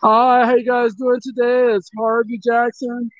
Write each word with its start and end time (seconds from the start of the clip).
Hi, 0.00 0.46
how 0.46 0.54
you 0.54 0.64
guys 0.64 0.94
doing 0.94 1.18
today? 1.20 1.74
It's 1.74 1.90
Harvey 1.98 2.38
Jackson 2.38 3.10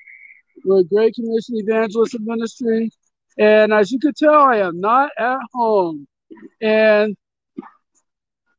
with 0.64 0.88
Great 0.88 1.12
Commission 1.16 1.56
Evangelist 1.56 2.16
Ministry. 2.20 2.92
And 3.36 3.72
as 3.72 3.90
you 3.90 3.98
can 3.98 4.14
tell, 4.14 4.42
I 4.42 4.58
am 4.58 4.78
not 4.78 5.10
at 5.18 5.40
home. 5.52 6.06
And 6.62 7.16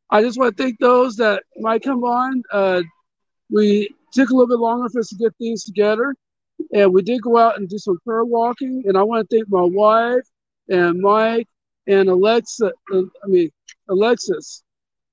I 0.10 0.22
just 0.22 0.38
want 0.38 0.58
to 0.58 0.62
thank 0.62 0.80
those 0.80 1.16
that 1.16 1.44
might 1.60 1.82
come 1.82 2.04
on. 2.04 2.44
Uh, 2.52 2.82
we 3.50 3.88
took 4.12 4.32
a 4.32 4.34
little 4.34 4.50
bit 4.50 4.60
longer 4.60 4.90
for 4.90 5.00
us 5.00 5.08
to 5.08 5.16
get 5.16 5.34
things 5.38 5.64
together. 5.64 6.14
And 6.74 6.94
we 6.94 7.02
did 7.04 7.22
go 7.22 7.38
out 7.38 7.58
and 7.58 7.70
do 7.70 7.78
some 7.78 8.00
prayer 8.06 8.26
walking. 8.26 8.84
And 8.86 8.98
I 8.98 9.04
want 9.04 9.30
to 9.30 9.34
thank 9.34 9.50
my 9.50 9.64
wife 9.64 10.28
and 10.68 11.00
Mike 11.00 11.48
and 11.88 12.10
Alexa, 12.10 12.66
uh, 12.94 12.98
I 12.98 13.28
mean, 13.28 13.50
Alexis 13.88 14.62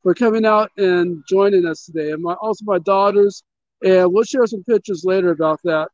for 0.07 0.15
coming 0.15 0.47
out 0.47 0.71
and 0.77 1.25
joining 1.29 1.67
us 1.67 1.87
today, 1.87 2.13
and 2.13 2.23
my, 2.23 2.35
also 2.35 2.65
my 2.65 2.79
daughters. 2.79 3.43
And 3.83 4.13
we'll 4.13 4.23
share 4.23 4.47
some 4.47 4.63
pictures 4.63 5.03
later 5.05 5.33
about 5.33 5.59
that. 5.65 5.89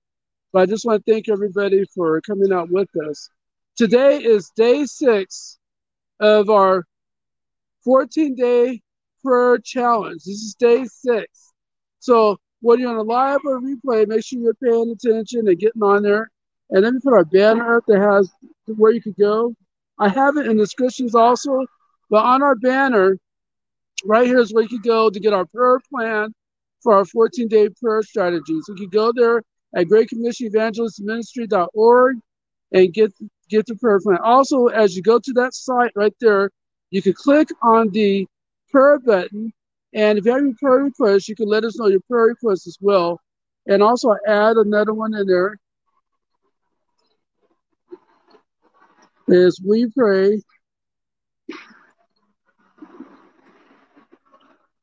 But 0.53 0.61
I 0.61 0.67
just 0.67 0.85
want 0.85 1.03
to 1.03 1.11
thank 1.11 1.31
everybody 1.31 1.87
for 1.95 2.21
coming 2.21 2.53
out 2.53 2.69
with 2.71 2.91
us. 3.09 3.31
Today 3.75 4.19
is 4.19 4.51
day 4.55 4.85
six 4.85 5.59
of 6.21 6.51
our 6.51 6.85
14 7.85 8.35
day 8.35 8.83
prayer 9.25 9.57
challenge. 9.57 10.25
This 10.25 10.43
is 10.43 10.57
day 10.59 10.85
six. 10.85 11.55
So 11.99 12.37
whether 12.61 12.83
you're 12.83 12.91
on 12.91 12.99
a 12.99 13.03
live 13.03 13.41
or 13.47 13.63
replay, 13.63 14.07
make 14.07 14.27
sure 14.27 14.41
you're 14.41 14.53
paying 14.63 14.91
attention 14.91 15.49
and 15.49 15.59
getting 15.59 15.83
on 15.83 16.03
there. 16.03 16.31
And 16.69 16.85
then 16.85 16.97
we 16.97 17.01
put 17.01 17.15
our 17.15 17.25
banner 17.25 17.79
up 17.79 17.85
that 17.89 17.99
has 17.99 18.31
where 18.67 18.93
you 18.93 19.01
could 19.01 19.17
go. 19.17 19.55
I 19.99 20.11
have 20.11 20.37
it 20.37 20.49
in 20.49 20.59
the 20.59 20.65
descriptions 20.65 21.15
also, 21.15 21.65
but 22.11 22.27
on 22.27 22.43
our 22.43 22.57
banner, 22.57 23.17
right 24.05 24.27
here 24.27 24.39
is 24.39 24.53
where 24.53 24.63
you 24.63 24.69
can 24.69 24.81
go 24.81 25.11
to 25.11 25.21
get 25.21 25.33
our 25.33 25.47
prayer 25.47 25.81
plan 25.91 26.35
for 26.83 26.95
our 26.95 27.05
14 27.05 27.49
day 27.49 27.69
prayer 27.81 28.03
strategies. 28.03 28.65
You 28.69 28.75
can 28.75 28.89
go 28.89 29.13
there 29.15 29.43
at 29.75 29.89
Great 29.89 30.09
Commission 30.09 30.47
Evangelist 30.47 31.01
Ministry.org 31.01 32.17
and 32.73 32.93
get 32.93 33.13
get 33.49 33.67
the 33.67 33.77
prayer 33.77 34.01
plan. 34.01 34.19
Also, 34.23 34.67
as 34.67 34.97
you 34.97 35.03
go 35.03 35.19
to 35.19 35.33
that 35.35 35.55
site 35.55 35.93
right 35.95 36.15
there, 36.21 36.51
you 36.91 37.03
can 37.03 37.13
click 37.13 37.49
on 37.63 37.91
the 37.91 38.27
prayer 38.71 38.99
button. 38.99 39.53
And 39.95 40.19
if 40.19 40.25
you 40.25 40.33
have 40.33 40.41
any 40.41 40.55
prayer 40.55 40.85
requests, 40.85 41.29
you 41.29 41.37
can 41.37 41.49
let 41.49 41.65
us 41.65 41.79
know 41.79 41.87
your 41.87 42.01
prayer 42.09 42.27
requests 42.27 42.67
as 42.67 42.79
well. 42.81 43.21
And 43.67 43.83
also 43.83 44.17
add 44.27 44.57
another 44.57 44.95
one 44.95 45.15
in 45.15 45.27
there. 45.27 45.59
there. 49.29 49.47
Is 49.47 49.61
we 49.65 49.91
pray 49.91 50.43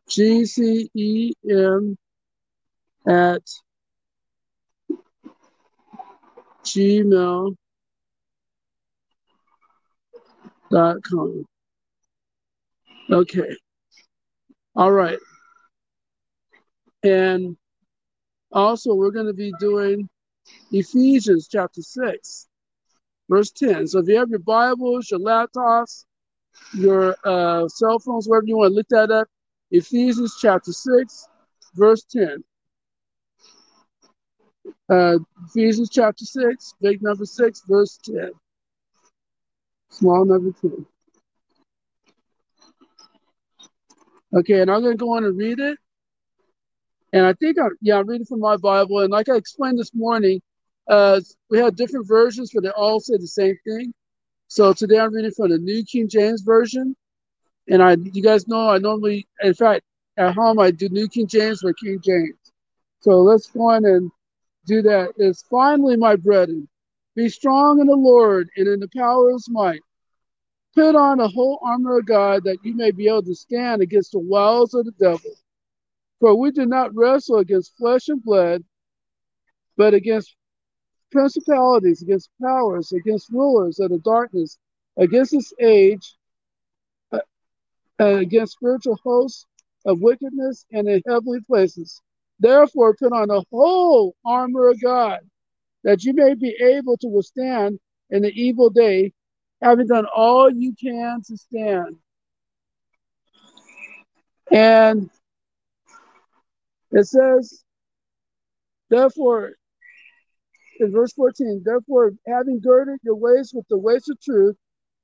GCEM 0.10 1.96
at 3.08 3.42
gmail 6.64 7.56
dot 10.72 10.98
com. 11.04 11.46
Okay. 13.12 13.56
All 14.76 14.92
right. 14.92 15.18
And 17.04 17.58
also, 18.52 18.94
we're 18.94 19.12
going 19.12 19.28
to 19.28 19.34
be 19.34 19.54
doing 19.60 20.10
Ephesians 20.72 21.48
chapter 21.48 21.82
6, 21.82 22.48
verse 23.30 23.52
10. 23.52 23.88
So 23.88 24.00
if 24.00 24.08
you 24.08 24.18
have 24.18 24.30
your 24.30 24.40
Bibles, 24.40 25.10
your 25.12 25.20
laptops, 25.20 26.06
your 26.74 27.16
uh, 27.24 27.68
cell 27.68 28.00
phones, 28.00 28.28
wherever 28.28 28.48
you 28.48 28.58
want 28.58 28.72
to 28.72 28.76
look 28.76 28.88
that 28.90 29.12
up, 29.12 29.28
Ephesians 29.72 30.38
chapter 30.42 30.72
6, 30.72 31.28
verse 31.76 32.04
10. 32.04 32.44
Uh, 34.90 35.18
Ephesians 35.48 35.90
chapter 35.92 36.26
6, 36.26 36.74
big 36.82 37.02
number 37.02 37.26
6, 37.26 37.64
verse 37.68 38.00
10. 38.04 38.32
Small 39.90 40.26
number 40.26 40.52
10. 40.62 40.86
Okay, 44.34 44.62
and 44.62 44.72
I'm 44.72 44.82
going 44.82 44.98
to 44.98 45.04
go 45.04 45.16
on 45.16 45.26
and 45.26 45.38
read 45.38 45.60
it. 45.60 45.78
And 47.14 47.26
I 47.26 47.34
think, 47.34 47.58
I, 47.60 47.68
yeah, 47.82 47.98
I'm 47.98 48.08
reading 48.08 48.26
from 48.26 48.40
my 48.40 48.58
Bible. 48.58 49.00
And 49.00 49.12
like 49.12 49.30
I 49.30 49.36
explained 49.36 49.80
this 49.80 49.94
morning, 49.94 50.42
uh, 50.88 51.22
we 51.50 51.58
have 51.60 51.76
different 51.76 52.08
versions, 52.08 52.52
but 52.54 52.64
they 52.64 52.70
all 52.70 53.00
say 53.00 53.18
the 53.18 53.28
same 53.28 53.58
thing. 53.66 53.94
So 54.48 54.74
today 54.74 55.00
I'm 55.00 55.14
reading 55.14 55.32
from 55.32 55.50
the 55.50 55.58
New 55.58 55.84
King 55.84 56.08
James 56.08 56.42
Version. 56.42 56.96
And 57.70 57.84
I, 57.84 57.98
you 58.14 58.24
guys 58.24 58.48
know, 58.48 58.70
I 58.70 58.80
normally, 58.80 59.28
in 59.42 59.54
fact, 59.54 59.84
at 60.18 60.34
home 60.34 60.60
I 60.60 60.72
do 60.72 60.90
New 60.90 61.08
King 61.08 61.28
James 61.28 61.64
or 61.64 61.74
King 61.74 62.00
James. 62.04 62.36
So 63.02 63.22
let's 63.22 63.48
go 63.48 63.70
on 63.70 63.86
and 63.86 64.12
do 64.66 64.82
that. 64.82 65.14
Is 65.18 65.46
finally, 65.50 65.96
my 65.96 66.16
brethren, 66.16 66.68
be 67.16 67.30
strong 67.30 67.80
in 67.80 67.88
the 67.88 67.96
Lord 67.96 68.50
and 68.58 68.68
in 68.68 68.80
the 68.80 68.90
power 68.96 69.30
of 69.30 69.36
His 69.36 69.50
might. 69.50 69.82
Put 70.76 70.96
on 70.96 71.20
the 71.20 71.28
whole 71.28 71.60
armor 71.64 72.00
of 72.00 72.06
God 72.06 72.44
that 72.44 72.58
you 72.64 72.76
may 72.76 72.92
be 72.92 73.08
able 73.08 73.24
to 73.24 73.36
stand 73.36 73.82
against 73.82 74.12
the 74.12 74.20
wiles 74.20 74.74
of 74.74 74.86
the 74.86 74.92
devil. 75.00 75.32
For 76.20 76.36
we 76.36 76.52
do 76.52 76.66
not 76.66 76.96
wrestle 76.96 77.38
against 77.38 77.78
flesh 77.78 78.08
and 78.10 78.24
blood, 78.24 78.64
but 79.78 79.94
against 79.94 80.36
principalities, 81.12 82.02
against 82.02 82.30
powers, 82.42 82.92
against 82.92 83.32
rulers 83.32 83.80
of 83.80 83.90
the 83.90 84.00
darkness, 84.00 84.58
against 84.98 85.32
this 85.32 85.54
age, 85.60 86.16
uh, 88.00 88.16
against 88.16 88.54
spiritual 88.54 88.98
hosts 89.04 89.46
of 89.86 90.02
wickedness 90.02 90.66
and 90.72 90.88
in 90.88 91.02
heavenly 91.08 91.42
places. 91.42 92.02
Therefore, 92.40 92.96
put 92.96 93.12
on 93.12 93.28
the 93.28 93.44
whole 93.52 94.16
armor 94.26 94.70
of 94.70 94.82
God, 94.82 95.20
that 95.84 96.04
you 96.04 96.14
may 96.14 96.34
be 96.34 96.56
able 96.62 96.98
to 96.98 97.08
withstand 97.08 97.80
in 98.10 98.22
the 98.22 98.32
evil 98.32 98.70
day, 98.70 99.14
having 99.62 99.88
done 99.88 100.06
all 100.16 100.50
you 100.50 100.74
can 100.82 101.22
to 101.28 101.38
stand. 101.38 101.98
And 104.52 105.10
it 106.92 107.06
says, 107.06 107.64
therefore, 108.90 109.54
in 110.80 110.92
verse 110.92 111.14
14, 111.14 111.62
therefore, 111.66 112.14
having 112.26 112.62
girded 112.62 113.00
your 113.04 113.16
waist 113.16 113.54
with 113.54 113.68
the 113.70 113.78
waist 113.78 114.10
of 114.10 114.20
truth, 114.22 114.56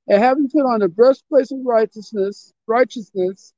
and 0.08 0.22
having 0.22 0.48
put 0.48 0.62
on 0.62 0.80
the 0.80 0.88
breastplate 0.88 1.50
of 1.52 1.58
righteousness, 1.64 2.52
righteousness, 2.66 3.52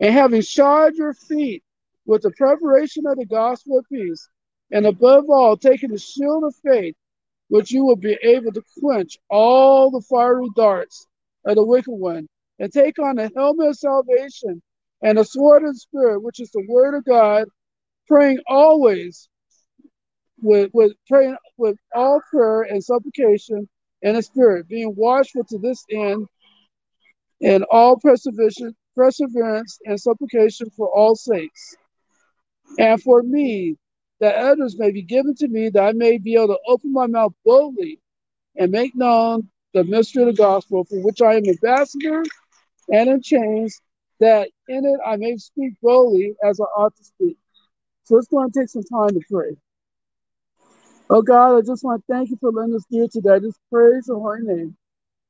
and 0.00 0.14
having 0.14 0.42
shod 0.42 0.94
your 0.94 1.14
feet 1.14 1.62
with 2.06 2.22
the 2.22 2.30
preparation 2.32 3.06
of 3.06 3.16
the 3.16 3.26
gospel 3.26 3.78
of 3.78 3.86
peace, 3.90 4.28
and 4.70 4.86
above 4.86 5.28
all, 5.28 5.56
taking 5.56 5.90
the 5.90 5.98
shield 5.98 6.44
of 6.44 6.54
faith, 6.64 6.94
which 7.48 7.70
you 7.70 7.84
will 7.84 7.96
be 7.96 8.18
able 8.22 8.52
to 8.52 8.62
quench 8.80 9.18
all 9.30 9.90
the 9.90 10.00
fiery 10.02 10.48
darts 10.56 11.06
of 11.44 11.56
the 11.56 11.64
wicked 11.64 11.92
one, 11.92 12.28
and 12.58 12.72
take 12.72 12.98
on 12.98 13.16
the 13.16 13.30
helmet 13.34 13.68
of 13.68 13.76
salvation 13.76 14.62
and 15.02 15.18
the 15.18 15.24
sword 15.24 15.62
of 15.62 15.74
the 15.74 15.78
Spirit, 15.78 16.20
which 16.20 16.40
is 16.40 16.50
the 16.50 16.66
word 16.68 16.94
of 16.94 17.04
God, 17.04 17.46
praying 18.06 18.40
always 18.46 19.28
with, 20.40 20.70
with 20.72 20.92
praying 21.08 21.36
with 21.56 21.76
all 21.94 22.20
prayer 22.30 22.62
and 22.62 22.82
supplication 22.82 23.68
in 24.02 24.14
the 24.14 24.22
Spirit, 24.22 24.68
being 24.68 24.94
watchful 24.96 25.44
to 25.44 25.58
this 25.58 25.84
end, 25.90 26.26
and 27.42 27.64
all 27.70 27.98
perseverance, 27.98 29.78
and 29.84 30.00
supplication 30.00 30.70
for 30.76 30.88
all 30.88 31.14
saints, 31.14 31.76
and 32.78 33.02
for 33.02 33.22
me, 33.22 33.76
that 34.20 34.36
others 34.36 34.78
may 34.78 34.90
be 34.90 35.02
given 35.02 35.34
to 35.36 35.48
me, 35.48 35.68
that 35.68 35.82
I 35.82 35.92
may 35.92 36.18
be 36.18 36.34
able 36.34 36.48
to 36.48 36.58
open 36.66 36.92
my 36.92 37.06
mouth 37.06 37.32
boldly 37.44 38.00
and 38.56 38.72
make 38.72 38.96
known 38.96 39.48
the 39.74 39.84
mystery 39.84 40.22
of 40.22 40.28
the 40.28 40.42
gospel, 40.42 40.84
for 40.84 41.00
which 41.02 41.22
I 41.22 41.34
am 41.36 41.44
ambassador 41.46 42.24
and 42.92 43.10
in 43.10 43.22
chains, 43.22 43.80
that 44.20 44.48
in 44.68 44.84
it 44.84 45.00
I 45.06 45.16
may 45.16 45.36
speak 45.36 45.74
boldly 45.82 46.34
as 46.44 46.60
I 46.60 46.64
ought 46.64 46.96
to 46.96 47.04
speak. 47.04 47.36
So 48.04 48.16
it's 48.16 48.28
going 48.28 48.50
to 48.50 48.60
take 48.60 48.70
some 48.70 48.84
time 48.84 49.10
to 49.10 49.20
pray. 49.30 49.56
Oh 51.10 51.22
God, 51.22 51.58
I 51.58 51.60
just 51.60 51.84
want 51.84 52.02
to 52.06 52.12
thank 52.12 52.30
you 52.30 52.38
for 52.40 52.50
letting 52.50 52.74
us 52.74 52.84
do 52.90 53.04
it 53.04 53.12
today. 53.12 53.34
I 53.34 53.38
just 53.38 53.60
praise 53.70 54.08
your 54.08 54.20
holy 54.20 54.42
name. 54.42 54.77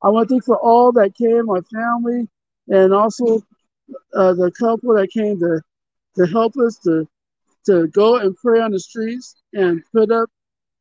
I 0.01 0.09
want 0.09 0.29
to 0.29 0.35
thank 0.35 0.45
for 0.45 0.57
all 0.57 0.91
that 0.93 1.15
came, 1.15 1.45
my 1.45 1.59
family, 1.73 2.27
and 2.67 2.93
also 2.93 3.41
uh, 4.15 4.33
the 4.33 4.51
couple 4.57 4.93
that 4.95 5.09
came 5.11 5.39
to 5.39 5.61
to 6.15 6.25
help 6.27 6.53
us 6.57 6.77
to 6.79 7.07
to 7.65 7.87
go 7.87 8.17
and 8.17 8.35
pray 8.37 8.61
on 8.61 8.71
the 8.71 8.79
streets 8.79 9.35
and 9.53 9.83
put 9.93 10.11
up 10.11 10.29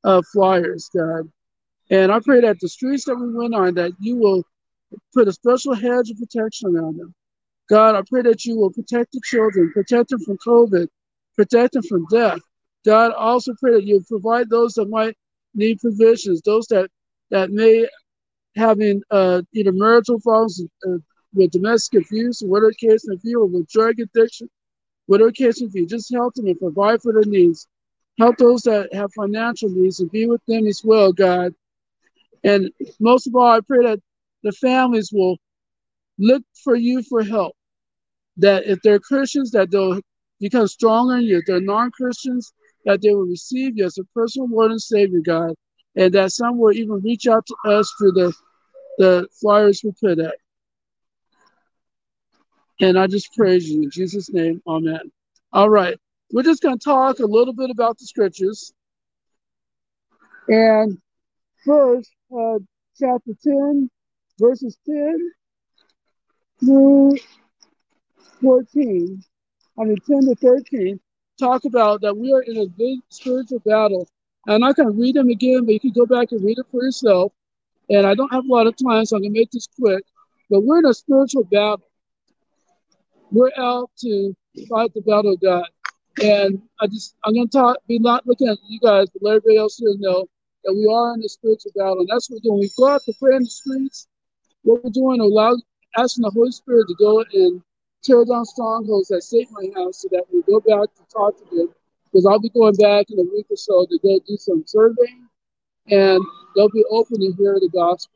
uh, 0.04 0.22
flyers, 0.32 0.88
God. 0.94 1.28
And 1.90 2.12
I 2.12 2.20
pray 2.20 2.40
that 2.40 2.60
the 2.60 2.68
streets 2.68 3.04
that 3.06 3.16
we 3.16 3.32
went 3.32 3.54
on, 3.54 3.74
that 3.74 3.92
you 4.00 4.16
will 4.16 4.44
put 5.14 5.28
a 5.28 5.32
special 5.32 5.74
hedge 5.74 6.10
of 6.10 6.18
protection 6.18 6.76
around 6.76 6.98
them. 6.98 7.14
God, 7.68 7.94
I 7.94 8.02
pray 8.08 8.22
that 8.22 8.44
you 8.44 8.56
will 8.56 8.70
protect 8.70 9.12
the 9.12 9.20
children, 9.24 9.72
protect 9.72 10.10
them 10.10 10.20
from 10.20 10.38
COVID, 10.46 10.88
protect 11.36 11.74
them 11.74 11.82
from 11.82 12.06
death. 12.10 12.40
God, 12.84 13.12
I 13.12 13.14
also 13.14 13.52
pray 13.60 13.72
that 13.72 13.84
you 13.84 14.02
provide 14.08 14.48
those 14.48 14.74
that 14.74 14.88
might 14.88 15.16
need 15.54 15.80
provisions, 15.80 16.40
those 16.42 16.66
that 16.68 16.90
that 17.30 17.50
may 17.50 17.86
having 18.58 19.02
uh, 19.10 19.42
either 19.54 19.72
marital 19.72 20.20
problems 20.20 20.62
uh, 20.86 20.98
with 21.34 21.50
domestic 21.52 22.04
abuse 22.04 22.42
whatever 22.44 22.72
case 22.72 23.04
may 23.06 23.16
be, 23.22 23.34
with 23.36 23.68
drug 23.68 24.00
addiction. 24.00 24.48
whatever 25.06 25.32
case 25.32 25.60
may 25.60 25.68
be, 25.68 25.86
just 25.86 26.12
help 26.12 26.34
them 26.34 26.46
and 26.46 26.58
provide 26.58 27.00
for 27.02 27.12
their 27.12 27.24
needs. 27.24 27.66
Help 28.18 28.36
those 28.36 28.62
that 28.62 28.92
have 28.92 29.10
financial 29.14 29.68
needs 29.68 30.00
and 30.00 30.10
be 30.10 30.26
with 30.26 30.42
them 30.46 30.66
as 30.66 30.82
well, 30.84 31.12
God. 31.12 31.54
And 32.44 32.70
most 33.00 33.26
of 33.26 33.34
all, 33.34 33.50
I 33.50 33.60
pray 33.60 33.84
that 33.84 34.00
the 34.42 34.52
families 34.52 35.10
will 35.12 35.38
look 36.18 36.42
for 36.64 36.76
you 36.76 37.02
for 37.02 37.22
help. 37.22 37.54
That 38.36 38.66
if 38.66 38.80
they're 38.82 38.98
Christians, 38.98 39.50
that 39.52 39.70
they'll 39.70 40.00
become 40.40 40.68
stronger 40.68 41.16
in 41.16 41.22
you. 41.22 41.38
If 41.38 41.44
they're 41.46 41.60
non-Christians, 41.60 42.52
that 42.84 43.02
they 43.02 43.10
will 43.10 43.26
receive 43.26 43.76
you 43.76 43.84
as 43.84 43.98
a 43.98 44.04
personal 44.14 44.48
Lord 44.50 44.72
and 44.72 44.82
Savior, 44.82 45.20
God. 45.24 45.54
And 45.96 46.12
that 46.14 46.32
some 46.32 46.58
will 46.58 46.72
even 46.72 47.00
reach 47.00 47.26
out 47.26 47.46
to 47.46 47.56
us 47.70 47.92
through 47.98 48.12
the, 48.12 48.32
the 48.98 49.28
flyers 49.40 49.80
we 49.82 49.92
put 49.92 50.20
out. 50.20 50.34
And 52.80 52.98
I 52.98 53.06
just 53.06 53.34
praise 53.34 53.68
you 53.68 53.82
in 53.82 53.90
Jesus' 53.90 54.30
name. 54.30 54.62
Amen. 54.66 55.10
All 55.52 55.70
right. 55.70 55.96
We're 56.32 56.42
just 56.42 56.62
going 56.62 56.78
to 56.78 56.84
talk 56.84 57.20
a 57.20 57.26
little 57.26 57.54
bit 57.54 57.70
about 57.70 57.98
the 57.98 58.04
scriptures. 58.04 58.72
And 60.48 60.98
first, 61.64 62.10
uh, 62.36 62.58
chapter 62.98 63.32
10, 63.42 63.90
verses 64.38 64.76
10 64.86 65.30
through 66.60 67.16
14, 68.42 69.22
I 69.78 69.84
mean 69.84 69.96
10 70.06 70.20
to 70.26 70.34
13, 70.34 71.00
talk 71.38 71.64
about 71.64 72.00
that 72.02 72.16
we 72.16 72.32
are 72.32 72.42
in 72.42 72.58
a 72.58 72.66
big 72.66 73.00
spiritual 73.10 73.60
battle. 73.60 74.08
I'm 74.46 74.60
not 74.60 74.76
going 74.76 74.88
to 74.88 74.98
read 74.98 75.16
them 75.16 75.28
again, 75.28 75.64
but 75.64 75.72
you 75.72 75.80
can 75.80 75.92
go 75.92 76.06
back 76.06 76.32
and 76.32 76.42
read 76.42 76.58
it 76.58 76.66
for 76.70 76.82
yourself. 76.82 77.32
And 77.90 78.06
I 78.06 78.14
don't 78.14 78.32
have 78.32 78.44
a 78.44 78.52
lot 78.52 78.66
of 78.66 78.74
time, 78.76 79.04
so 79.04 79.16
I'm 79.16 79.22
going 79.22 79.32
to 79.34 79.40
make 79.40 79.50
this 79.50 79.68
quick. 79.78 80.04
But 80.50 80.60
we're 80.60 80.78
in 80.78 80.86
a 80.86 80.94
spiritual 80.94 81.44
battle. 81.44 81.88
We're 83.30 83.52
out 83.58 83.90
to 84.00 84.34
fight 84.68 84.92
the 84.94 85.02
battle 85.02 85.34
of 85.34 85.40
God. 85.40 85.66
And 86.22 86.60
I 86.80 86.86
just, 86.86 87.14
I'm 87.24 87.34
going 87.34 87.48
to 87.48 87.58
talk, 87.58 87.76
be 87.86 87.98
not 87.98 88.26
looking 88.26 88.48
at 88.48 88.58
you 88.66 88.80
guys, 88.80 89.08
but 89.10 89.22
let 89.22 89.36
everybody 89.36 89.58
else 89.58 89.76
here 89.76 89.94
know 89.98 90.26
that 90.64 90.74
we 90.74 90.86
are 90.92 91.14
in 91.14 91.22
a 91.22 91.28
spiritual 91.28 91.72
battle. 91.76 92.00
And 92.00 92.08
that's 92.08 92.28
what 92.28 92.40
we're 92.42 92.50
doing. 92.50 92.60
We 92.60 92.70
go 92.76 92.88
out 92.88 93.02
to 93.04 93.12
pray 93.20 93.36
in 93.36 93.44
the 93.44 93.50
streets. 93.50 94.08
What 94.62 94.82
we're 94.82 94.90
doing, 94.90 95.20
allow, 95.20 95.56
asking 95.96 96.22
the 96.22 96.30
Holy 96.30 96.50
Spirit 96.50 96.88
to 96.88 96.94
go 96.98 97.24
and 97.32 97.62
tear 98.02 98.24
down 98.24 98.44
strongholds 98.44 99.08
that 99.08 99.22
Satan 99.22 99.52
might 99.52 99.76
have 99.76 99.94
so 99.94 100.08
that 100.10 100.24
we 100.32 100.42
go 100.42 100.60
back 100.60 100.92
to 100.94 101.02
talk 101.12 101.38
to 101.38 101.56
them. 101.56 101.68
Because 102.04 102.26
I'll 102.26 102.40
be 102.40 102.48
going 102.50 102.74
back 102.74 103.06
in 103.10 103.18
a 103.18 103.22
week 103.22 103.46
or 103.50 103.56
so 103.56 103.86
to 103.86 103.98
go 104.02 104.18
do 104.26 104.36
some 104.38 104.64
surveying 104.66 105.27
and 105.90 106.24
they'll 106.54 106.70
be 106.70 106.84
open 106.90 107.20
to 107.20 107.32
hear 107.38 107.58
the 107.60 107.70
gospel. 107.72 108.14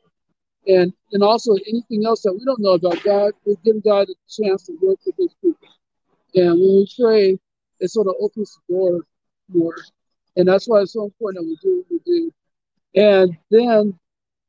And 0.67 0.93
and 1.11 1.23
also 1.23 1.53
anything 1.67 2.05
else 2.05 2.21
that 2.21 2.33
we 2.33 2.45
don't 2.45 2.61
know 2.61 2.73
about 2.73 3.03
God, 3.03 3.33
we 3.45 3.55
give 3.65 3.83
God 3.83 4.07
a 4.09 4.15
chance 4.29 4.63
to 4.67 4.77
work 4.81 4.99
with 5.05 5.15
his 5.17 5.33
people. 5.41 5.67
And 6.35 6.51
when 6.51 6.59
we 6.59 6.87
pray, 6.99 7.37
it 7.79 7.89
sort 7.89 8.07
of 8.07 8.15
opens 8.19 8.57
the 8.67 8.73
door 8.73 9.01
more. 9.49 9.75
And 10.35 10.47
that's 10.47 10.67
why 10.67 10.81
it's 10.81 10.93
so 10.93 11.05
important 11.05 11.43
that 11.43 11.49
we 11.49 11.57
do 11.61 11.83
what 11.87 11.91
we 11.91 11.99
do. 12.05 12.31
And 12.95 13.37
then 13.51 13.99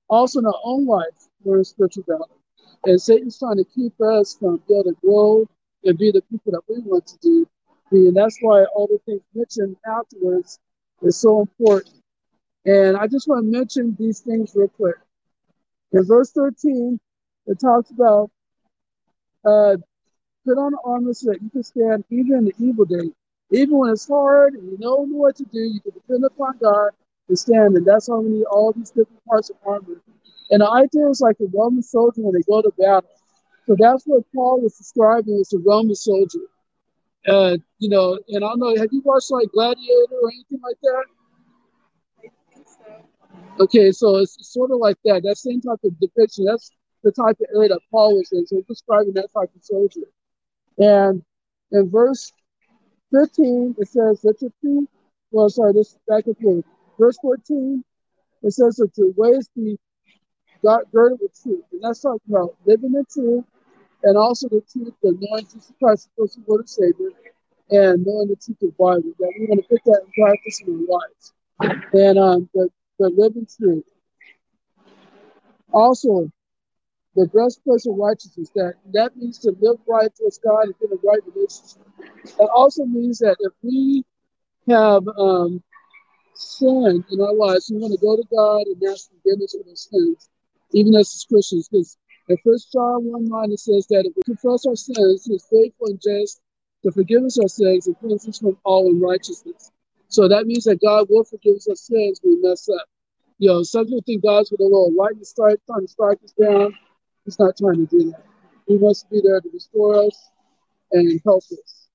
also 0.08 0.38
in 0.38 0.46
our 0.46 0.60
own 0.62 0.86
life, 0.86 1.28
we're 1.42 1.58
in 1.58 1.64
spiritual 1.64 2.04
battle. 2.04 2.38
And 2.84 3.00
Satan's 3.00 3.38
trying 3.38 3.56
to 3.56 3.64
keep 3.64 4.00
us 4.00 4.36
from 4.38 4.62
being 4.68 4.80
able 4.80 4.92
to 4.92 5.00
grow 5.00 5.48
and 5.84 5.98
be 5.98 6.10
the 6.10 6.22
people 6.22 6.52
that 6.52 6.62
we 6.68 6.80
want 6.80 7.06
to 7.06 7.18
do. 7.18 7.46
And 7.90 8.16
that's 8.16 8.38
why 8.40 8.64
all 8.74 8.86
the 8.86 8.98
things 9.06 9.22
mentioned 9.34 9.76
afterwards 9.86 10.58
is 11.02 11.16
so 11.16 11.40
important. 11.40 11.94
And 12.66 12.96
I 12.96 13.06
just 13.06 13.28
want 13.28 13.44
to 13.44 13.58
mention 13.58 13.96
these 13.98 14.20
things 14.20 14.52
real 14.54 14.68
quick. 14.68 14.96
In 15.92 16.04
verse 16.04 16.30
13, 16.32 16.98
it 17.46 17.60
talks 17.60 17.90
about 17.90 18.30
uh, 19.44 19.76
put 20.46 20.58
on 20.58 20.72
the 20.72 20.78
armor 20.84 21.12
so 21.12 21.30
that 21.30 21.42
you 21.42 21.50
can 21.50 21.62
stand 21.62 22.04
even 22.10 22.38
in 22.38 22.44
the 22.46 22.54
evil 22.58 22.84
day. 22.84 23.10
Even 23.50 23.78
when 23.78 23.90
it's 23.90 24.08
hard 24.08 24.54
and 24.54 24.64
you 24.70 24.78
know 24.78 25.06
what 25.06 25.36
to 25.36 25.44
do, 25.44 25.60
you 25.60 25.80
can 25.80 25.92
depend 25.92 26.24
upon 26.24 26.58
God 26.58 26.90
to 27.28 27.36
stand. 27.36 27.76
And 27.76 27.86
that's 27.86 28.08
why 28.08 28.16
we 28.18 28.30
need 28.30 28.44
all 28.44 28.72
these 28.72 28.90
different 28.90 29.24
parts 29.28 29.50
of 29.50 29.56
armor. 29.66 30.00
And 30.50 30.60
the 30.60 30.70
idea 30.70 31.08
is 31.08 31.20
like 31.20 31.36
a 31.40 31.46
Roman 31.54 31.82
soldier 31.82 32.22
when 32.22 32.34
they 32.34 32.42
go 32.42 32.62
to 32.62 32.70
battle. 32.78 33.08
So 33.66 33.76
that's 33.78 34.04
what 34.04 34.24
Paul 34.34 34.60
was 34.60 34.76
describing 34.76 35.38
as 35.40 35.52
a 35.52 35.58
Roman 35.58 35.94
soldier. 35.94 36.40
Uh, 37.26 37.56
you 37.78 37.88
know, 37.88 38.18
and 38.28 38.44
I 38.44 38.48
don't 38.48 38.58
know, 38.58 38.76
have 38.76 38.88
you 38.92 39.00
watched 39.04 39.30
like 39.30 39.50
Gladiator 39.52 40.16
or 40.22 40.30
anything 40.30 40.60
like 40.62 40.76
that? 40.82 41.04
Okay, 43.60 43.92
so 43.92 44.16
it's 44.16 44.36
sort 44.52 44.70
of 44.70 44.78
like 44.78 44.96
that. 45.04 45.22
That 45.22 45.38
same 45.38 45.60
type 45.60 45.78
of 45.84 45.98
depiction. 46.00 46.44
That's 46.44 46.70
the 47.02 47.12
type 47.12 47.36
of 47.40 47.46
area 47.54 47.68
that 47.68 47.80
Paul 47.90 48.16
was 48.16 48.30
in. 48.32 48.46
So 48.46 48.62
describing 48.68 49.14
that 49.14 49.32
type 49.32 49.50
of 49.54 49.62
soldier. 49.62 50.00
And 50.78 51.22
in 51.70 51.90
verse 51.90 52.32
15, 53.12 53.76
it 53.78 53.88
says, 53.88 54.20
Let 54.24 54.42
your 54.42 54.50
feet, 54.60 54.88
well, 55.30 55.48
sorry, 55.48 55.72
this 55.72 55.96
back 56.08 56.26
and 56.26 56.36
forth. 56.38 56.64
Verse 56.98 57.16
14, 57.22 57.84
it 58.42 58.52
says 58.52 58.76
that 58.76 58.90
your 58.96 59.12
ways 59.16 59.48
be 59.54 59.78
God 60.62 60.82
girded 60.92 61.18
with 61.20 61.40
truth. 61.40 61.64
And 61.72 61.82
that's 61.82 62.00
talking 62.00 62.20
about 62.28 62.56
living 62.64 62.94
in 62.94 63.04
truth 63.12 63.44
and 64.02 64.16
also 64.16 64.48
the 64.48 64.62
truth 64.70 64.94
of 65.04 65.16
knowing 65.20 65.44
Jesus 65.44 65.72
Christ, 65.82 66.08
the 66.16 66.22
person, 66.22 66.44
Lord 66.46 66.60
and 66.62 66.68
Savior, 66.68 67.10
and 67.70 68.04
knowing 68.04 68.28
the 68.28 68.36
truth 68.36 68.62
of 68.62 68.68
the 68.70 68.74
Bible. 68.78 69.12
That 69.18 69.32
we 69.38 69.46
want 69.46 69.62
to 69.62 69.68
put 69.68 69.84
that 69.84 70.02
in 70.04 70.24
practice 70.24 70.60
in 70.66 70.86
our 70.88 70.98
lives. 70.98 71.32
And 71.92 72.18
um, 72.18 72.48
the, 72.54 72.68
the 73.04 73.22
living 73.22 73.46
truth. 73.46 73.84
Also, 75.72 76.30
the 77.16 77.26
breastplate 77.26 77.86
of 77.86 77.96
righteousness. 77.96 78.50
That 78.54 78.74
that 78.92 79.16
means 79.16 79.38
to 79.40 79.54
live 79.60 79.78
right 79.86 80.10
towards 80.16 80.38
God 80.38 80.64
and 80.64 80.74
get 80.80 80.90
a 80.90 80.98
right 81.04 81.20
relationship. 81.34 81.82
That 82.38 82.50
also 82.54 82.84
means 82.84 83.18
that 83.18 83.36
if 83.40 83.52
we 83.62 84.04
have 84.68 85.06
um, 85.18 85.62
sin 86.34 87.04
in 87.10 87.20
our 87.20 87.34
lives, 87.34 87.70
we 87.72 87.80
want 87.80 87.92
to 87.92 88.04
go 88.04 88.16
to 88.16 88.24
God 88.30 88.66
and 88.66 88.82
ask 88.90 89.10
forgiveness 89.10 89.56
for 89.56 89.64
those 89.64 89.88
sins 89.90 90.28
even 90.74 90.94
as 90.96 91.24
Christians. 91.28 91.68
Because 91.68 91.96
in 92.28 92.36
First 92.44 92.72
John 92.72 93.04
1 93.04 93.28
9, 93.28 93.52
it 93.52 93.60
says 93.60 93.86
that 93.88 94.04
if 94.06 94.12
we 94.16 94.22
confess 94.24 94.66
our 94.66 94.76
sins, 94.76 95.24
He 95.24 95.34
is 95.34 95.46
faithful 95.50 95.88
and 95.88 96.00
just 96.02 96.40
to 96.82 96.90
forgive 96.92 97.22
us 97.24 97.38
our 97.38 97.48
sins 97.48 97.86
and 97.86 97.98
cleanse 97.98 98.28
us 98.28 98.38
from 98.38 98.58
all 98.64 98.88
unrighteousness. 98.88 99.70
So 100.08 100.28
that 100.28 100.46
means 100.46 100.64
that 100.64 100.80
God 100.80 101.06
will 101.08 101.24
forgive 101.24 101.56
us 101.56 101.68
our 101.68 101.76
sins 101.76 102.20
when 102.22 102.36
we 102.36 102.48
mess 102.48 102.68
up. 102.68 102.86
You 103.38 103.48
know, 103.50 103.62
some 103.62 103.84
people 103.84 104.02
think 104.06 104.22
God's 104.22 104.50
with 104.50 104.60
a 104.60 104.64
little 104.64 104.92
lightning 104.96 105.24
strike, 105.24 105.58
trying 105.66 105.82
to 105.82 105.88
strike 105.88 106.18
us 106.24 106.32
down. 106.32 106.74
He's 107.24 107.38
not 107.38 107.56
trying 107.56 107.86
to 107.86 107.98
do 107.98 108.10
that. 108.10 108.22
He 108.66 108.76
wants 108.76 109.02
to 109.02 109.08
be 109.10 109.20
there 109.24 109.40
to 109.40 109.50
restore 109.52 110.04
us 110.04 110.30
and 110.92 111.20
help 111.24 111.42
us. 111.44 111.88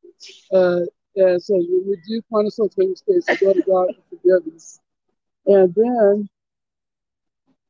Uh, 0.53 0.81
and 1.15 1.41
so 1.41 1.55
when 1.55 1.87
we 1.87 1.97
do 2.07 2.21
find 2.29 2.45
ourselves 2.45 2.75
in 2.77 2.89
mistakes, 2.91 3.25
we 3.29 3.47
go 3.47 3.53
to 3.53 3.61
God 3.61 3.87
for 3.95 4.17
forgiveness. 4.17 4.79
And 5.45 5.73
then 5.75 6.29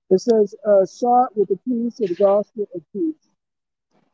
it 0.09 0.19
says, 0.19 0.55
uh, 0.67 0.85
shot 0.85 1.35
with 1.35 1.49
the 1.49 1.57
peace 1.67 1.99
of 2.01 2.09
the 2.09 2.15
gospel 2.15 2.67
of 2.75 2.81
peace. 2.93 3.29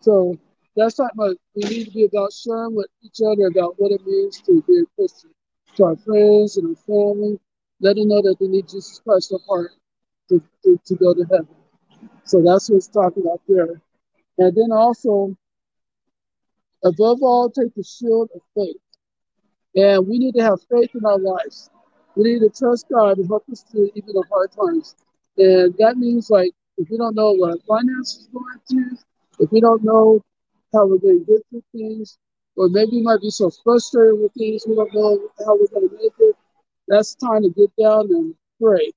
So 0.01 0.37
that's 0.75 0.95
talking 0.95 1.11
about 1.17 1.37
we 1.55 1.69
need 1.69 1.85
to 1.85 1.91
be 1.91 2.05
about 2.05 2.33
sharing 2.33 2.75
with 2.75 2.87
each 3.03 3.19
other 3.25 3.47
about 3.47 3.75
what 3.77 3.91
it 3.91 4.05
means 4.05 4.41
to 4.41 4.61
be 4.67 4.79
a 4.81 4.85
Christian. 4.95 5.31
To 5.77 5.83
our 5.85 5.95
friends 5.97 6.57
and 6.57 6.69
our 6.69 6.83
family, 6.83 7.39
let 7.81 7.95
them 7.95 8.07
know 8.07 8.21
that 8.21 8.37
they 8.39 8.47
need 8.47 8.67
Jesus 8.67 9.01
Christ 9.03 9.31
in 9.31 9.39
heart 9.47 9.71
to, 10.29 10.41
to, 10.63 10.79
to 10.85 10.95
go 10.95 11.13
to 11.13 11.23
heaven. 11.23 11.47
So 12.23 12.41
that's 12.41 12.69
what 12.69 12.77
it's 12.77 12.87
talking 12.87 13.23
about 13.23 13.41
there. 13.47 13.81
And 14.37 14.55
then 14.55 14.71
also, 14.71 15.35
above 16.83 17.19
all, 17.21 17.49
take 17.49 17.73
the 17.75 17.83
shield 17.83 18.29
of 18.35 18.41
faith. 18.55 18.77
And 19.75 20.07
we 20.07 20.19
need 20.19 20.35
to 20.35 20.43
have 20.43 20.59
faith 20.71 20.91
in 20.95 21.05
our 21.05 21.19
lives. 21.19 21.69
We 22.15 22.23
need 22.23 22.39
to 22.39 22.49
trust 22.49 22.85
God 22.89 23.17
to 23.17 23.23
help 23.27 23.43
us 23.51 23.63
through 23.63 23.91
even 23.95 24.13
the 24.13 24.23
hard 24.31 24.51
times. 24.51 24.95
And 25.37 25.75
that 25.79 25.97
means 25.97 26.29
like 26.29 26.51
if 26.77 26.89
we 26.89 26.97
don't 26.97 27.15
know 27.15 27.33
what 27.33 27.61
finances 27.67 28.29
are 28.29 28.39
going 28.39 28.59
to, 28.69 28.97
if 29.43 29.51
we 29.51 29.59
don't 29.59 29.83
know 29.83 30.21
how 30.73 30.87
we're 30.87 30.97
going 30.97 31.25
to 31.25 31.25
get 31.25 31.41
through 31.49 31.63
things, 31.73 32.17
or 32.55 32.69
maybe 32.69 32.91
we 32.93 33.01
might 33.01 33.19
be 33.21 33.29
so 33.29 33.49
frustrated 33.63 34.19
with 34.19 34.31
things 34.33 34.63
we 34.67 34.75
don't 34.75 34.93
know 34.93 35.19
how 35.45 35.57
we're 35.57 35.67
going 35.67 35.89
to 35.89 35.95
make 35.95 36.13
it. 36.19 36.34
That's 36.87 37.15
time 37.15 37.43
to 37.43 37.49
get 37.49 37.71
down 37.81 38.07
and 38.11 38.35
pray 38.61 38.91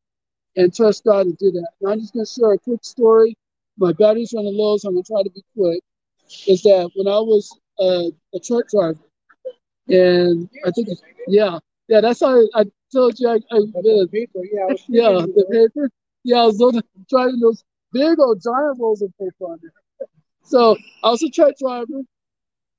and 0.57 0.75
trust 0.75 1.05
God 1.05 1.25
to 1.25 1.33
do 1.33 1.51
that. 1.53 1.69
And 1.81 1.93
I'm 1.93 2.01
just 2.01 2.15
going 2.15 2.27
to 2.27 2.33
share 2.33 2.53
a 2.53 2.59
quick 2.59 2.85
story. 2.85 3.37
My 3.79 3.93
battery's 3.93 4.33
running 4.35 4.57
low, 4.57 4.77
so 4.77 4.89
I'm 4.89 4.95
going 4.95 5.05
to 5.05 5.13
try 5.13 5.23
to 5.23 5.31
be 5.31 5.43
quick. 5.57 5.83
Is 6.47 6.63
that 6.63 6.91
when 6.95 7.07
I 7.07 7.19
was 7.21 7.51
uh, 7.79 8.11
a 8.35 8.41
truck 8.45 8.69
driver, 8.69 8.99
and 9.89 10.49
I 10.67 10.71
think, 10.71 10.89
yeah, 11.27 11.59
yeah, 11.89 12.01
that's 12.01 12.21
how 12.21 12.41
I, 12.41 12.61
I 12.61 12.65
told 12.93 13.19
you 13.19 13.29
I, 13.29 13.35
I 13.35 13.59
the 13.59 14.09
paper, 14.13 14.41
yeah, 14.53 14.75
yeah, 14.89 15.27
the 15.27 15.47
paper. 15.51 15.91
Yeah, 16.25 16.39
I 16.43 16.47
was 16.47 16.59
driving 17.09 17.41
those 17.41 17.65
big 17.93 18.19
old 18.19 18.43
giant 18.43 18.79
rolls 18.79 19.03
of 19.03 19.13
paper 19.19 19.45
on 19.45 19.59
there. 19.63 19.73
So 20.43 20.77
I 21.05 21.11
was 21.11 21.23
a 21.23 21.31
truck 21.31 21.55
driver, 21.59 22.03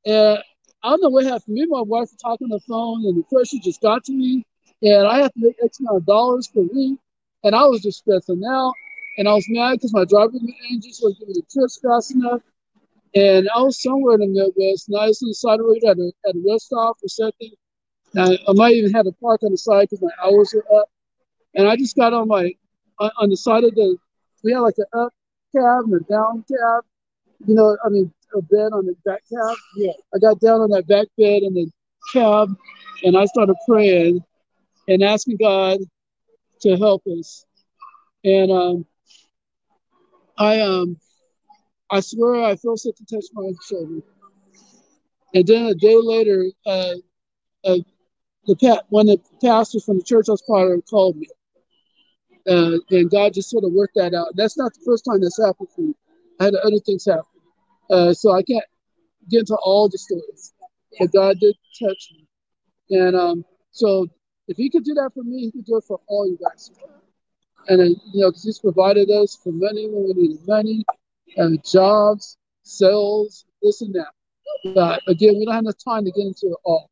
and 0.06 0.40
I 0.84 0.90
don't 0.90 1.02
know 1.02 1.10
what 1.10 1.26
happened. 1.26 1.56
Me 1.56 1.62
and 1.62 1.72
my 1.72 1.82
wife 1.82 2.10
were 2.12 2.18
talking 2.22 2.46
on 2.46 2.52
the 2.52 2.60
phone, 2.68 3.06
and 3.06 3.18
the 3.18 3.24
pressure 3.24 3.58
just 3.64 3.82
got 3.82 4.04
to 4.06 4.14
me, 4.14 4.46
and 4.82 5.08
I 5.08 5.20
had 5.20 5.34
to 5.34 5.40
make 5.40 5.56
X 5.64 5.80
amount 5.80 5.98
of 5.98 6.06
dollars 6.06 6.48
per 6.48 6.62
week, 6.62 7.00
and 7.44 7.56
I 7.56 7.64
was 7.66 7.82
just 7.82 8.00
stressing 8.00 8.44
out, 8.50 8.74
and 9.18 9.28
I 9.28 9.34
was 9.34 9.46
mad 9.50 9.74
because 9.74 9.94
my 9.94 10.06
driving 10.06 10.54
engines 10.70 11.00
wasn't 11.02 11.20
giving 11.20 11.36
the 11.36 11.44
trips 11.52 11.80
fast 11.80 12.16
enough. 12.16 12.42
And 13.16 13.50
I 13.56 13.62
was 13.62 13.82
somewhere 13.82 14.16
in 14.16 14.22
the 14.22 14.28
Midwest, 14.28 14.88
nice 14.88 15.22
and 15.22 15.28
I 15.28 15.28
on 15.28 15.30
the 15.30 15.34
side 15.34 15.60
road 15.60 15.84
at 15.84 15.98
a, 15.98 16.12
at 16.28 16.36
a 16.36 16.44
rest 16.48 16.68
stop 16.68 16.98
or 17.02 17.08
something. 17.08 17.52
And 18.14 18.38
I, 18.48 18.52
I 18.52 18.54
might 18.54 18.76
even 18.76 18.94
have 18.94 19.06
to 19.06 19.12
park 19.14 19.42
on 19.44 19.52
the 19.52 19.58
side 19.58 19.88
because 19.90 20.02
my 20.02 20.12
hours 20.24 20.54
were 20.54 20.80
up. 20.80 20.90
And 21.56 21.68
I 21.68 21.76
just 21.76 21.96
got 21.96 22.14
on 22.14 22.28
my 22.28 22.54
on, 23.00 23.12
on 23.18 23.30
the 23.30 23.38
side 23.38 23.64
of 23.64 23.74
the 23.74 23.98
we 24.44 24.54
had 24.54 24.60
like 24.60 24.78
an 24.78 24.86
up 24.94 25.14
cab 25.56 25.86
and 25.86 25.96
a 25.96 26.00
down 26.02 26.46
cab. 26.48 26.84
You 27.48 27.56
know, 27.56 27.78
I 27.84 27.90
mean 27.90 28.14
a 28.36 28.42
bed 28.44 28.74
on 28.74 28.86
the 28.86 28.96
back 29.06 29.24
cab. 29.28 29.58
Yeah. 29.76 29.92
I 30.14 30.20
got 30.20 30.40
down 30.40 30.62
on 30.62 30.70
that 30.70 30.88
back 30.88 31.08
bed 31.18 31.42
in 31.42 31.56
the 31.56 31.70
cab 32.14 32.56
and 33.04 33.18
I 33.18 33.26
started 33.26 33.56
praying 33.68 34.24
and 34.90 35.04
asking 35.04 35.38
God 35.38 35.78
to 36.62 36.76
help 36.76 37.04
us. 37.08 37.46
And 38.26 38.52
um 38.52 38.86
I 40.38 40.60
um 40.60 40.98
I 41.90 42.02
swear 42.02 42.44
I 42.44 42.56
felt 42.56 42.80
something 42.80 43.06
touch 43.06 43.26
my 43.34 43.52
shoulder. 43.68 44.02
And 45.34 45.46
then 45.46 45.66
a 45.68 45.76
day 45.76 45.96
later, 45.96 46.46
uh, 46.66 46.96
uh, 47.64 47.78
the 48.46 48.56
pa- 48.56 48.82
one 48.90 49.10
of 49.10 49.20
the 49.20 49.48
pastors 49.48 49.86
from 49.86 50.00
the 50.00 50.04
church 50.04 50.26
I 50.28 50.32
was 50.32 50.42
part 50.42 50.72
of 50.72 50.84
called 50.90 51.18
me. 51.18 51.28
Uh, 52.48 52.78
and 52.90 53.12
God 53.12 53.34
just 53.34 53.50
sort 53.50 53.64
of 53.64 53.74
worked 53.74 53.96
that 53.96 54.14
out. 54.16 54.30
That's 54.36 54.58
not 54.58 54.74
the 54.74 54.82
first 54.86 55.06
time 55.06 55.22
that's 55.22 55.40
happened 55.40 55.70
for 55.76 55.82
me. 55.82 55.94
I 56.40 56.46
had 56.46 56.56
other 56.56 56.80
things 56.84 57.06
happen. 57.06 57.26
Uh, 57.92 58.14
so 58.14 58.32
I 58.32 58.42
can't 58.44 58.66
get 59.30 59.42
into 59.42 59.58
all 59.64 59.88
the 59.88 59.98
stories. 59.98 60.54
But 61.00 61.12
God 61.14 61.38
did 61.40 61.56
touch 61.80 62.12
me. 62.12 62.28
And 62.92 63.16
um, 63.16 63.46
so 63.72 64.08
if 64.50 64.58
he 64.58 64.70
could 64.70 64.84
do 64.84 64.96
that 64.96 65.12
for 65.14 65.24
me, 65.24 65.42
he 65.42 65.52
could 65.52 65.66
do 65.66 65.78
it 65.78 65.84
for 65.84 66.02
all 66.08 66.28
you 66.28 66.38
guys. 66.44 66.72
And, 67.68 67.80
uh, 67.80 67.84
you 67.84 68.22
know, 68.22 68.30
because 68.30 68.44
he's 68.44 68.60
provided 68.60 69.10
us 69.12 69.38
for 69.44 69.52
money 69.52 69.88
when 69.88 70.06
we 70.06 70.14
needed 70.14 70.48
money, 70.48 70.84
uh, 71.38 71.50
jobs, 71.64 72.36
sales, 72.64 73.46
this 73.62 73.82
and 73.82 73.94
that. 73.94 74.12
But 74.74 75.04
again, 75.08 75.38
we 75.38 75.46
don't 75.46 75.54
have 75.54 75.64
enough 75.64 75.84
time 75.84 76.04
to 76.06 76.12
get 76.12 76.26
into 76.26 76.48
it 76.48 76.58
all. 76.64 76.90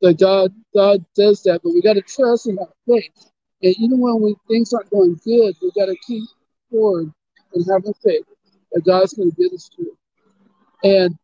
But 0.00 0.18
God, 0.18 0.54
God 0.74 1.04
does 1.14 1.42
that. 1.42 1.60
But 1.62 1.74
we 1.74 1.82
got 1.82 1.94
to 1.94 2.02
trust 2.02 2.46
and 2.46 2.58
have 2.58 2.68
faith. 2.88 3.30
And 3.62 3.74
even 3.78 3.98
when 4.00 4.22
we 4.22 4.34
things 4.48 4.72
aren't 4.72 4.90
going 4.90 5.20
good, 5.22 5.54
we 5.60 5.72
got 5.76 5.86
to 5.86 5.96
keep 6.06 6.24
forward 6.70 7.12
and 7.52 7.66
having 7.70 7.94
faith 8.02 8.24
that 8.72 8.84
God's 8.86 9.12
going 9.12 9.30
to 9.30 9.36
get 9.36 9.52
us 9.52 9.68
through. 9.74 9.96
And 10.82 11.14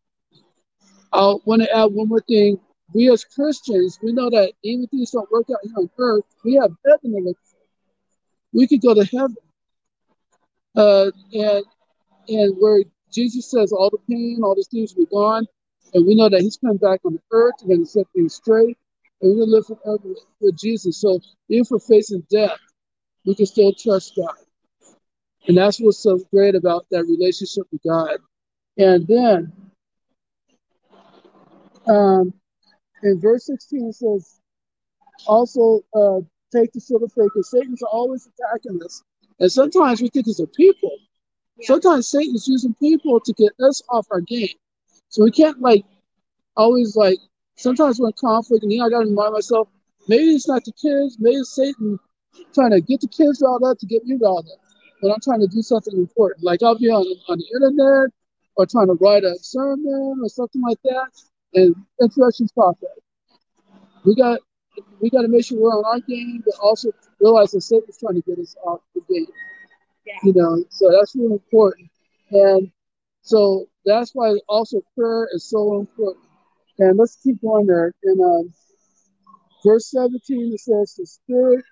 I 1.11 1.33
want 1.45 1.63
to 1.63 1.75
add 1.75 1.85
one 1.85 2.09
more 2.09 2.21
thing. 2.21 2.59
We 2.93 3.09
as 3.11 3.23
Christians, 3.23 3.99
we 4.01 4.13
know 4.13 4.29
that 4.29 4.53
even 4.63 4.87
things 4.87 5.11
don't 5.11 5.31
work 5.31 5.47
out 5.49 5.57
here 5.63 5.73
on 5.77 5.89
earth, 5.97 6.25
we 6.45 6.55
have 6.55 6.71
heaven 6.85 7.13
to 7.13 7.23
look 7.23 7.37
for. 7.43 7.57
We 8.53 8.67
could 8.67 8.81
go 8.81 8.93
to 8.93 9.05
heaven. 9.05 9.35
Uh, 10.75 11.11
and 11.33 11.63
and 12.27 12.55
where 12.59 12.83
Jesus 13.11 13.49
says 13.49 13.71
all 13.71 13.89
the 13.89 13.97
pain, 14.09 14.41
all 14.43 14.55
these 14.55 14.67
things 14.67 14.93
will 14.95 15.05
be 15.05 15.09
gone, 15.11 15.45
and 15.93 16.05
we 16.07 16.15
know 16.15 16.29
that 16.29 16.41
He's 16.41 16.57
coming 16.57 16.77
back 16.77 17.01
on 17.05 17.13
the 17.13 17.21
earth, 17.31 17.55
and 17.61 17.69
going 17.69 17.81
to 17.81 17.85
set 17.85 18.07
things 18.15 18.35
straight, 18.35 18.77
and 19.21 19.31
we're 19.31 19.45
going 19.45 19.49
to 19.49 19.55
live 19.55 19.67
forever 19.67 20.15
with 20.41 20.57
Jesus. 20.57 20.99
So 20.99 21.19
even 21.49 21.65
for 21.65 21.79
facing 21.79 22.25
death, 22.31 22.57
we 23.25 23.35
can 23.35 23.45
still 23.45 23.73
trust 23.73 24.13
God, 24.17 24.35
and 25.47 25.57
that's 25.57 25.79
what's 25.79 25.99
so 25.99 26.19
great 26.31 26.55
about 26.55 26.87
that 26.91 27.03
relationship 27.05 27.67
with 27.71 27.81
God. 27.87 28.17
And 28.77 29.05
then, 29.07 29.53
um, 31.87 32.33
in 33.03 33.19
verse 33.19 33.45
16 33.45 33.87
it 33.87 33.95
says, 33.95 34.39
also 35.27 35.81
uh, 35.95 36.19
take 36.51 36.71
the 36.73 36.99
of 37.01 37.11
faith, 37.11 37.29
because 37.33 37.51
Satan's 37.51 37.81
always 37.83 38.27
attacking 38.27 38.81
us, 38.83 39.03
and 39.39 39.51
sometimes 39.51 40.01
we 40.01 40.09
think 40.09 40.27
it's 40.27 40.39
a 40.39 40.47
people. 40.47 40.91
Yeah. 41.57 41.67
Sometimes 41.67 42.07
Satan's 42.07 42.47
using 42.47 42.73
people 42.75 43.19
to 43.19 43.33
get 43.33 43.51
us 43.63 43.81
off 43.89 44.07
our 44.11 44.21
game. 44.21 44.55
So 45.09 45.23
we 45.23 45.31
can't 45.31 45.61
like 45.61 45.85
always 46.57 46.95
like 46.95 47.19
sometimes 47.55 47.99
when 47.99 48.11
conflict 48.13 48.63
and 48.63 48.71
you 48.71 48.79
know 48.79 48.85
I 48.85 48.89
gotta 48.89 49.05
remind 49.05 49.33
myself, 49.33 49.69
maybe 50.07 50.31
it's 50.31 50.47
not 50.47 50.65
the 50.65 50.71
kids, 50.71 51.17
maybe 51.19 51.37
it's 51.37 51.55
Satan 51.55 51.99
trying 52.53 52.71
to 52.71 52.81
get 52.81 53.01
the 53.01 53.07
kids 53.07 53.41
riled 53.43 53.63
up 53.63 53.77
to 53.79 53.85
get 53.85 54.05
me 54.05 54.17
riled 54.21 54.47
up. 54.51 54.59
But 55.01 55.11
I'm 55.11 55.19
trying 55.23 55.41
to 55.41 55.47
do 55.47 55.61
something 55.61 55.95
important. 55.95 56.43
Like 56.43 56.63
I'll 56.63 56.77
be 56.77 56.89
on 56.89 57.05
on 57.29 57.37
the 57.37 57.45
internet 57.53 58.11
or 58.55 58.65
trying 58.65 58.87
to 58.87 58.97
write 59.01 59.23
a 59.23 59.35
sermon 59.41 60.19
or 60.21 60.29
something 60.29 60.61
like 60.61 60.79
that, 60.83 61.11
and 61.53 61.75
interruptions 62.01 62.51
pop 62.51 62.77
up. 62.83 63.03
We 64.05 64.15
got 64.15 64.39
we 65.01 65.09
got 65.09 65.21
to 65.21 65.27
make 65.27 65.45
sure 65.45 65.59
we're 65.59 65.69
on 65.69 65.85
our 65.85 65.99
game, 65.99 66.41
but 66.45 66.55
also 66.61 66.89
realize 67.19 67.51
that 67.51 67.61
Satan's 67.61 67.97
trying 67.99 68.15
to 68.15 68.21
get 68.21 68.39
us 68.39 68.55
off 68.65 68.81
the 68.95 69.01
game. 69.13 69.27
Yeah. 70.05 70.13
You 70.23 70.33
know, 70.33 70.63
so 70.69 70.91
that's 70.91 71.15
really 71.15 71.33
important. 71.33 71.89
And 72.31 72.71
so 73.21 73.67
that's 73.85 74.11
why 74.13 74.35
also 74.49 74.81
prayer 74.97 75.29
is 75.33 75.49
so 75.49 75.79
important. 75.79 76.25
And 76.79 76.97
let's 76.97 77.17
keep 77.23 77.41
going 77.41 77.67
there. 77.67 77.93
In 78.03 78.19
um, 78.21 78.53
verse 79.63 79.91
17, 79.91 80.53
it 80.53 80.59
says, 80.59 80.95
The 80.97 81.05
Spirit 81.05 81.63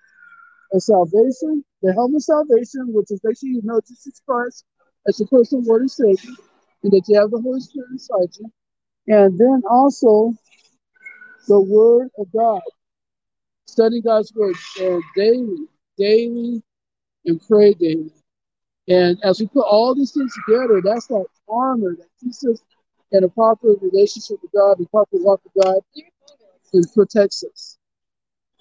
of 0.72 0.82
salvation, 0.82 1.64
the 1.82 1.92
helmet 1.92 2.16
of 2.16 2.22
salvation, 2.22 2.92
which 2.92 3.10
is 3.10 3.20
make 3.24 3.38
sure 3.38 3.48
you 3.48 3.60
know 3.64 3.80
Jesus 3.86 4.22
Christ 4.26 4.64
as 5.06 5.18
your 5.18 5.28
personal 5.28 5.64
Lord 5.64 5.82
and 5.82 5.90
Savior, 5.90 6.30
and 6.82 6.92
that 6.92 7.02
you 7.08 7.18
have 7.18 7.30
the 7.30 7.40
Holy 7.40 7.60
Spirit 7.60 7.90
inside 7.90 8.28
you. 8.38 8.50
And 9.08 9.38
then 9.38 9.62
also 9.68 10.34
the 11.48 11.60
Word 11.60 12.08
of 12.18 12.26
God. 12.32 12.62
Study 13.66 14.00
God's 14.00 14.32
Word 14.34 14.54
and 14.80 15.02
daily, 15.16 15.66
daily, 15.96 16.62
and 17.24 17.40
pray 17.48 17.74
daily. 17.74 18.12
And 18.88 19.18
as 19.24 19.40
we 19.40 19.46
put 19.46 19.64
all 19.64 19.94
these 19.94 20.12
things 20.12 20.32
together, 20.46 20.80
that's 20.84 21.06
that 21.06 21.26
armor 21.48 21.96
that 21.96 22.08
keeps 22.22 22.44
us 22.44 22.60
in 23.12 23.24
a 23.24 23.28
proper 23.28 23.74
relationship 23.80 24.38
with 24.42 24.52
God, 24.52 24.80
a 24.80 24.88
proper 24.88 25.18
walk 25.18 25.40
with 25.44 25.64
God, 25.64 25.78
and 26.72 26.84
protects 26.94 27.44
us. 27.44 27.78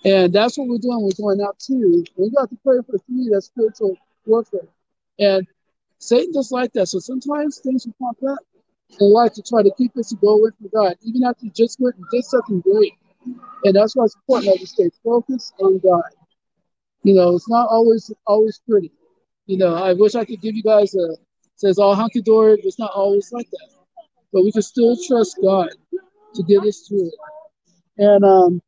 And 0.03 0.33
that's 0.33 0.57
what 0.57 0.67
we're 0.67 0.77
doing. 0.77 1.01
We're 1.01 1.23
going 1.23 1.41
out 1.41 1.59
too. 1.59 2.03
We 2.17 2.29
got 2.31 2.49
to 2.49 2.57
pray 2.63 2.77
for 2.85 2.93
the 2.93 2.99
three 2.99 3.29
that's 3.31 3.47
spiritual 3.47 3.97
warfare. 4.25 4.67
And 5.19 5.47
Satan 5.99 6.33
just 6.33 6.51
like 6.51 6.73
that. 6.73 6.87
So 6.87 6.99
sometimes 6.99 7.59
things 7.59 7.85
will 7.85 7.93
pop 7.99 8.17
up 8.31 8.39
in 8.99 9.13
life 9.13 9.33
to 9.33 9.41
try 9.41 9.63
to 9.63 9.71
keep 9.77 9.95
us 9.97 10.09
to 10.09 10.15
go 10.17 10.39
away 10.39 10.49
from 10.57 10.69
God, 10.73 10.95
even 11.03 11.23
after 11.23 11.45
you 11.45 11.51
just 11.55 11.79
went 11.79 11.95
and 11.95 12.05
did 12.11 12.23
something 12.25 12.61
great. 12.61 12.93
And 13.63 13.75
that's 13.75 13.95
why 13.95 14.05
it's 14.05 14.15
important 14.15 14.53
that 14.53 14.59
we 14.59 14.65
stay 14.65 14.89
focused 15.03 15.53
on 15.59 15.79
God. 15.79 16.09
You 17.03 17.15
know, 17.15 17.35
it's 17.35 17.49
not 17.49 17.67
always 17.69 18.11
always 18.27 18.61
pretty. 18.67 18.91
You 19.47 19.57
know, 19.57 19.75
I 19.75 19.93
wish 19.93 20.15
I 20.15 20.25
could 20.25 20.41
give 20.41 20.55
you 20.55 20.63
guys 20.63 20.93
a 20.95 21.15
says 21.55 21.77
all 21.77 21.95
hunky 21.95 22.21
dory. 22.21 22.59
It's 22.63 22.79
not 22.79 22.91
always 22.93 23.31
like 23.31 23.49
that, 23.51 23.69
but 24.33 24.43
we 24.43 24.51
can 24.51 24.61
still 24.61 24.95
trust 25.07 25.37
God 25.41 25.69
to 26.35 26.43
get 26.43 26.63
us 26.63 26.87
through 26.87 27.07
it. 27.07 27.13
And 27.97 28.23
um, 28.25 28.61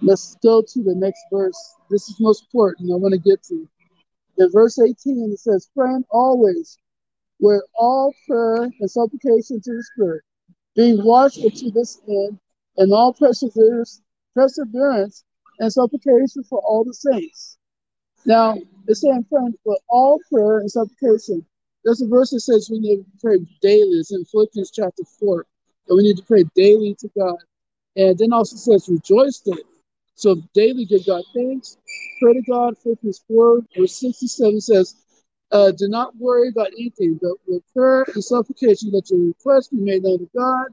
let's 0.00 0.36
go 0.42 0.62
to 0.62 0.82
the 0.82 0.94
next 0.94 1.20
verse. 1.32 1.74
This 1.90 2.08
is 2.08 2.20
most 2.20 2.44
important. 2.44 2.92
I 2.92 2.96
want 2.96 3.14
to 3.14 3.20
get 3.20 3.42
to. 3.44 3.68
In 4.38 4.50
verse 4.52 4.78
18, 4.78 5.32
it 5.32 5.40
says, 5.40 5.68
"Friend, 5.74 6.04
always 6.10 6.78
with 7.40 7.62
all 7.74 8.14
prayer 8.26 8.68
and 8.80 8.90
supplication 8.90 9.60
to 9.60 9.72
the 9.72 9.84
Spirit, 9.94 10.22
being 10.74 11.04
watchful 11.04 11.50
to 11.50 11.70
this 11.70 12.00
end, 12.08 12.38
and 12.76 12.92
all 12.92 13.12
perseverance, 13.12 14.02
perseverance 14.34 15.24
and 15.60 15.72
supplication 15.72 16.44
for 16.44 16.60
all 16.60 16.84
the 16.84 16.94
saints." 16.94 17.58
Now, 18.24 18.56
it's 18.86 19.00
saying, 19.00 19.24
friend, 19.30 19.56
with 19.64 19.80
all 19.88 20.18
prayer 20.30 20.58
and 20.58 20.70
supplication. 20.70 21.44
There's 21.84 22.02
a 22.02 22.06
verse 22.06 22.30
that 22.30 22.40
says 22.40 22.68
we 22.70 22.78
need 22.80 22.98
to 22.98 23.06
pray 23.20 23.38
daily. 23.62 23.98
It's 23.98 24.12
in 24.12 24.24
Philippians 24.24 24.70
chapter 24.70 25.04
4. 25.04 25.46
That 25.86 25.94
we 25.94 26.02
need 26.02 26.16
to 26.18 26.24
pray 26.24 26.44
daily 26.54 26.94
to 27.00 27.08
God. 27.16 27.38
And 27.96 28.18
then 28.18 28.32
also 28.32 28.56
says 28.56 28.88
rejoice 28.88 29.38
daily. 29.38 29.62
So 30.14 30.36
daily 30.52 30.84
give 30.84 31.06
God 31.06 31.22
thanks. 31.34 31.78
Pray 32.20 32.34
to 32.34 32.42
God. 32.42 32.76
Philippians 32.78 33.24
4, 33.28 33.60
verse 33.76 33.96
67 33.96 34.60
says, 34.60 34.96
uh, 35.52 35.72
do 35.72 35.88
not 35.88 36.16
worry 36.16 36.48
about 36.48 36.68
anything, 36.68 37.18
but 37.20 37.32
with 37.46 37.62
prayer 37.74 38.04
and 38.14 38.22
supplication, 38.22 38.90
let 38.92 39.10
your 39.10 39.20
requests 39.20 39.68
be 39.68 39.78
made 39.78 40.02
known 40.02 40.18
to 40.18 40.30
God, 40.36 40.66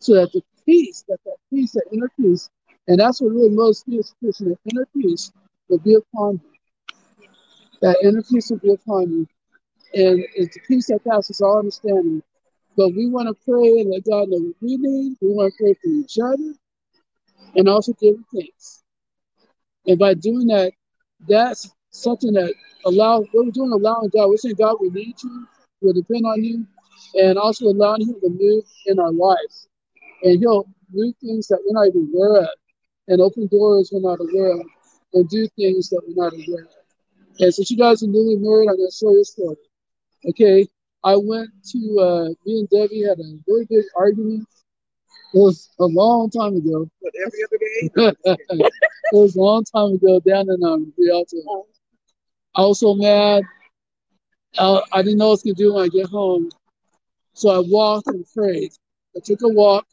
so 0.00 0.14
that 0.14 0.32
the 0.32 0.42
peace, 0.64 1.04
that 1.08 1.18
that 1.24 1.36
peace, 1.50 1.72
that 1.72 1.86
inner 1.92 2.10
peace, 2.18 2.50
and 2.88 2.98
that's 2.98 3.20
what 3.20 3.30
really 3.32 3.50
most 3.50 3.84
is 3.88 4.14
Christian, 4.20 4.48
that 4.50 4.58
inner 4.72 4.86
peace 4.94 5.32
will 5.68 5.78
be 5.78 5.94
upon 5.94 6.40
you 6.42 6.52
that 7.82 7.98
inner 8.02 8.22
peace 8.22 8.48
will 8.50 8.58
be 8.58 8.72
upon 8.72 9.10
you. 9.10 9.28
And 9.94 10.24
it's 10.34 10.54
the 10.54 10.60
peace 10.66 10.86
that 10.86 11.04
passes 11.04 11.40
all 11.40 11.58
understanding. 11.58 12.22
But 12.76 12.90
we 12.90 13.10
want 13.10 13.28
to 13.28 13.34
pray 13.44 13.80
and 13.80 13.90
let 13.90 14.04
God 14.04 14.28
know 14.28 14.38
what 14.38 14.54
we 14.62 14.78
need. 14.78 15.16
We 15.20 15.28
want 15.28 15.52
to 15.52 15.62
pray 15.62 15.74
for 15.74 15.88
each 15.88 16.16
other 16.22 16.54
and 17.56 17.68
also 17.68 17.92
give 18.00 18.14
thanks. 18.34 18.82
And 19.86 19.98
by 19.98 20.14
doing 20.14 20.46
that, 20.46 20.72
that's 21.28 21.70
something 21.92 22.32
that 22.32 22.52
allow 22.84 23.20
what 23.20 23.46
we're 23.46 23.50
doing, 23.52 23.72
allowing 23.72 24.10
God, 24.12 24.28
we're 24.28 24.36
saying, 24.36 24.56
God, 24.58 24.76
we 24.80 24.90
need 24.90 25.14
you, 25.22 25.46
we'll 25.80 25.92
depend 25.92 26.26
on 26.26 26.42
you, 26.42 26.66
and 27.14 27.38
also 27.38 27.66
allowing 27.66 28.02
Him 28.02 28.16
to 28.20 28.30
move 28.30 28.64
in 28.86 28.98
our 28.98 29.12
lives. 29.12 29.68
And 30.22 30.40
He'll 30.40 30.66
move 30.92 31.14
things 31.20 31.46
that 31.48 31.60
we're 31.64 31.78
not 31.78 31.88
even 31.88 32.10
aware 32.12 32.42
of, 32.42 32.48
and 33.08 33.20
open 33.20 33.46
doors 33.46 33.90
we're 33.92 34.00
not 34.00 34.20
aware 34.20 34.52
of, 34.52 34.66
and 35.14 35.28
do 35.28 35.46
things 35.56 35.88
that 35.90 36.02
we're 36.06 36.24
not 36.24 36.32
aware 36.32 36.64
of. 36.64 36.70
And 37.38 37.54
since 37.54 37.70
you 37.70 37.76
guys 37.76 38.02
are 38.02 38.08
newly 38.08 38.36
married, 38.36 38.68
I'm 38.68 38.76
going 38.76 38.90
to 38.90 38.96
show 38.96 39.10
you 39.10 39.20
a 39.20 39.24
story. 39.24 39.56
Okay. 40.28 40.68
I 41.04 41.16
went 41.16 41.50
to 41.72 41.98
uh, 41.98 42.28
me 42.46 42.60
and 42.60 42.68
Debbie 42.70 43.02
had 43.02 43.18
a 43.18 43.38
really 43.48 43.66
big 43.68 43.84
argument. 43.96 44.46
It 45.34 45.38
was 45.38 45.70
a 45.80 45.86
long 45.86 46.30
time 46.30 46.54
ago. 46.54 46.88
But 47.02 47.12
every 47.26 47.40
other 47.44 47.58
day. 47.58 48.36
it 48.62 48.72
was 49.12 49.34
a 49.34 49.40
long 49.40 49.64
time 49.64 49.94
ago 49.94 50.20
down 50.20 50.48
in 50.48 50.62
um, 50.62 50.92
Rialto. 50.96 51.66
Oh. 52.54 52.64
I 52.64 52.66
was 52.66 52.80
so 52.80 52.94
mad. 52.94 53.42
I, 54.58 54.80
I 54.92 55.02
didn't 55.02 55.18
know 55.18 55.30
what 55.30 55.40
gonna 55.44 55.54
do 55.54 55.74
when 55.74 55.84
I 55.84 55.88
get 55.88 56.08
home, 56.08 56.50
so 57.32 57.50
I 57.50 57.64
walked 57.66 58.08
and 58.08 58.24
prayed. 58.34 58.72
I 59.16 59.20
took 59.24 59.42
a 59.42 59.48
walk. 59.48 59.86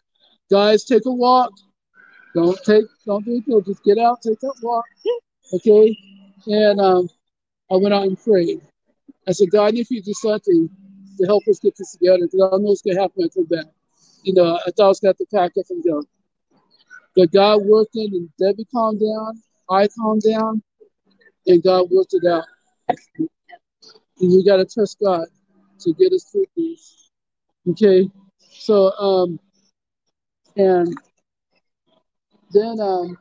Guys, 0.51 0.83
take 0.83 1.05
a 1.05 1.11
walk. 1.11 1.51
Don't 2.35 2.57
take, 2.65 2.85
don't 3.05 3.23
do 3.25 3.41
it. 3.47 3.65
Just 3.65 3.83
get 3.83 3.97
out, 3.97 4.21
take 4.21 4.39
that 4.41 4.55
walk. 4.61 4.85
Okay. 5.53 5.97
And 6.47 6.79
um, 6.79 7.09
I 7.71 7.75
went 7.75 7.93
out 7.93 8.03
and 8.03 8.21
prayed. 8.21 8.61
I 9.27 9.31
said, 9.31 9.51
God, 9.51 9.75
if 9.75 9.89
you 9.91 10.01
do 10.01 10.13
something 10.13 10.69
to 11.17 11.25
help 11.25 11.43
us 11.49 11.59
get 11.59 11.75
this 11.77 11.91
together, 11.93 12.19
because 12.21 12.41
I 12.41 12.57
know 12.57 12.69
what's 12.69 12.81
gonna 12.81 12.99
happen 12.99 13.13
when 13.15 13.29
I 13.29 13.33
come 13.33 13.45
back. 13.45 13.73
You 14.23 14.33
know, 14.33 14.57
I 14.57 14.71
thought 14.71 14.85
I 14.85 14.87
was 14.87 15.01
have 15.03 15.17
to 15.17 15.25
pack 15.33 15.51
up 15.57 15.65
and 15.69 15.83
go. 15.83 16.03
But 17.15 17.31
God 17.31 17.61
worked 17.65 17.95
in 17.95 18.13
and 18.13 18.29
Debbie 18.37 18.65
calmed 18.71 18.99
down, 18.99 19.41
I 19.69 19.87
calmed 19.87 20.23
down, 20.23 20.61
and 21.49 21.63
God 21.63 21.87
worked 21.91 22.13
it 22.13 22.25
out. 22.31 22.45
And 23.17 23.27
you 24.31 24.43
gotta 24.45 24.65
trust 24.65 24.97
God 25.03 25.25
to 25.79 25.93
get 25.93 26.13
us 26.13 26.25
through 26.31 26.45
these. 26.55 27.11
Okay. 27.69 28.09
So 28.51 28.91
um 28.97 29.39
and 30.55 30.93
then 32.53 32.79
um 32.79 33.17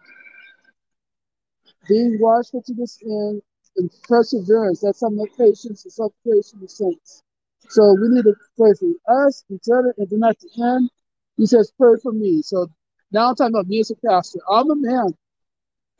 being 1.88 2.18
watchful 2.20 2.62
to 2.62 2.74
this 2.74 2.98
end 3.02 3.42
and 3.76 3.90
perseverance, 4.02 4.80
that's 4.80 5.00
some 5.00 5.18
of 5.18 5.28
patience 5.38 5.84
and 5.84 5.92
supplication 5.92 6.60
of 6.62 6.70
saints. 6.70 7.22
So 7.70 7.94
we 8.00 8.08
need 8.08 8.24
to 8.24 8.34
pray 8.56 8.72
for 8.78 9.26
us, 9.26 9.44
each 9.50 9.66
other, 9.72 9.94
and 9.96 10.08
then 10.10 10.28
at 10.28 10.38
the 10.40 10.64
end, 10.64 10.90
he 11.36 11.46
says, 11.46 11.72
pray 11.78 11.94
for 12.02 12.12
me. 12.12 12.42
So 12.42 12.66
now 13.12 13.28
I'm 13.28 13.36
talking 13.36 13.54
about 13.54 13.68
me 13.68 13.80
as 13.80 13.90
a 13.90 13.96
pastor. 14.06 14.40
I'm 14.50 14.70
a 14.70 14.76
man. 14.76 15.14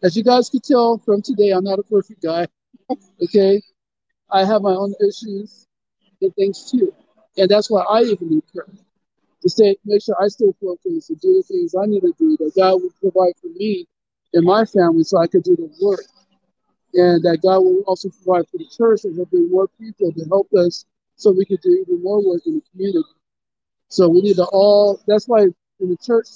As 0.03 0.17
you 0.17 0.23
guys 0.25 0.49
can 0.49 0.61
tell 0.61 0.99
from 0.99 1.23
today, 1.23 1.51
I'm 1.51 1.65
not 1.65 1.79
a 1.79 1.83
perfect 1.83 2.23
guy. 2.23 2.47
Okay. 3.23 3.61
I 4.31 4.45
have 4.45 4.63
my 4.63 4.73
own 4.73 4.95
issues 5.07 5.67
and 6.23 6.35
things 6.37 6.71
too. 6.71 6.95
And 7.37 7.49
that's 7.49 7.71
why 7.71 7.83
I 7.83 8.03
even 8.03 8.31
need 8.31 8.45
prayer. 8.55 8.69
To 9.43 9.49
stay 9.49 9.77
make 9.85 10.03
sure 10.03 10.17
I 10.21 10.29
stay 10.29 10.53
focused 10.61 11.11
and 11.11 11.21
do 11.21 11.35
the 11.35 11.43
things 11.43 11.75
I 11.75 11.87
need 11.87 12.01
to 12.03 12.13
do 12.19 12.37
that 12.39 12.53
God 12.57 12.83
will 12.83 12.93
provide 13.01 13.35
for 13.41 13.49
me 13.49 13.87
and 14.35 14.45
my 14.45 14.65
family 14.65 15.05
so 15.05 15.19
I 15.19 15.27
could 15.27 15.43
do 15.45 15.57
the 15.57 15.71
work. 15.83 16.05
And 16.95 17.23
that 17.25 17.41
God 17.43 17.61
will 17.61 17.83
also 17.87 18.09
provide 18.11 18.49
for 18.49 18.59
the 18.59 18.69
church 18.77 19.05
and 19.05 19.15
there'll 19.15 19.27
be 19.27 19.47
more 19.49 19.69
people 19.81 20.13
to 20.13 20.25
help 20.27 20.49
us 20.55 20.85
so 21.17 21.33
we 21.33 21.45
could 21.45 21.61
do 21.63 21.71
even 21.71 22.03
more 22.03 22.25
work 22.27 22.43
in 22.47 22.55
the 22.57 22.63
community. 22.73 23.05
So 23.89 24.09
we 24.09 24.21
need 24.23 24.37
to 24.37 24.45
all 24.53 25.01
that's 25.07 25.29
why 25.29 25.43
in 25.43 25.89
the 25.91 25.97
church 26.03 26.27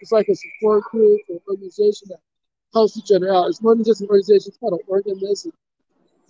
it's 0.00 0.12
like 0.12 0.28
a 0.28 0.34
support 0.34 0.84
group 0.84 1.20
or 1.30 1.40
organization 1.50 2.08
that 2.10 2.20
helps 2.72 2.96
each 2.96 3.10
other 3.14 3.34
out. 3.34 3.48
It's 3.48 3.62
more 3.62 3.74
than 3.74 3.84
just 3.84 4.00
an 4.00 4.08
organization, 4.08 4.48
it's 4.48 4.58
called 4.58 4.74
an 4.74 4.86
organism. 4.86 5.52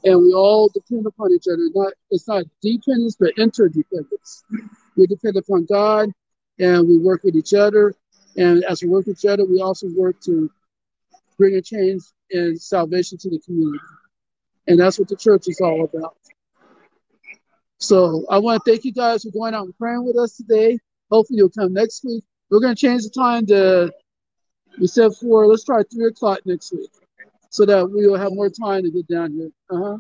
And 0.05 0.21
we 0.21 0.33
all 0.33 0.69
depend 0.69 1.07
upon 1.07 1.33
each 1.33 1.47
other. 1.51 1.69
Not 1.75 1.93
it's 2.11 2.29
not 2.29 2.45
dependence, 2.63 3.17
but 3.19 3.37
interdependence. 3.39 4.45
We 4.97 5.07
depend 5.07 5.37
upon 5.37 5.67
God 5.67 6.11
and 6.59 6.87
we 6.87 6.99
work 6.99 7.23
with 7.25 7.35
each 7.35 7.55
other. 7.55 7.95
And 8.37 8.63
as 8.65 8.83
we 8.83 8.89
work 8.89 9.07
with 9.07 9.19
each 9.19 9.29
other, 9.29 9.45
we 9.45 9.61
also 9.61 9.89
work 9.97 10.21
to 10.23 10.51
bring 11.39 11.55
a 11.55 11.63
change 11.63 12.03
and 12.31 12.61
salvation 12.61 13.19
to 13.19 13.31
the 13.31 13.41
community. 13.41 13.83
And 14.69 14.79
that's 14.79 14.99
what 14.99 15.09
the 15.09 15.17
church 15.17 15.45
is 15.49 15.61
all 15.61 15.85
about. 15.85 16.17
So 17.79 18.25
I 18.31 18.39
want 18.39 18.65
to 18.65 18.71
thank 18.71 18.85
you 18.85 18.93
guys 18.93 19.23
for 19.23 19.31
going 19.31 19.55
out 19.55 19.65
and 19.65 19.77
praying 19.79 20.05
with 20.05 20.17
us 20.17 20.37
today. 20.37 20.79
Hopefully 21.11 21.39
you'll 21.39 21.51
come 21.51 21.73
next 21.73 22.05
week. 22.05 22.25
We're 22.51 22.61
going 22.61 22.75
to 22.75 22.81
change 22.81 23.03
the 23.03 23.11
time 23.11 23.47
to, 23.47 23.93
we 24.79 24.87
said 24.87 25.15
four, 25.15 25.47
let's 25.47 25.65
try 25.65 25.83
three 25.93 26.07
o'clock 26.07 26.41
next 26.45 26.73
week 26.73 26.91
so 27.51 27.65
that 27.65 27.91
we 27.91 28.07
will 28.07 28.19
have 28.19 28.33
more 28.33 28.51
time 28.51 28.83
to 28.83 28.91
get 28.91 29.07
down 29.09 29.33
here. 29.33 29.51
Uh-huh. 29.71 29.99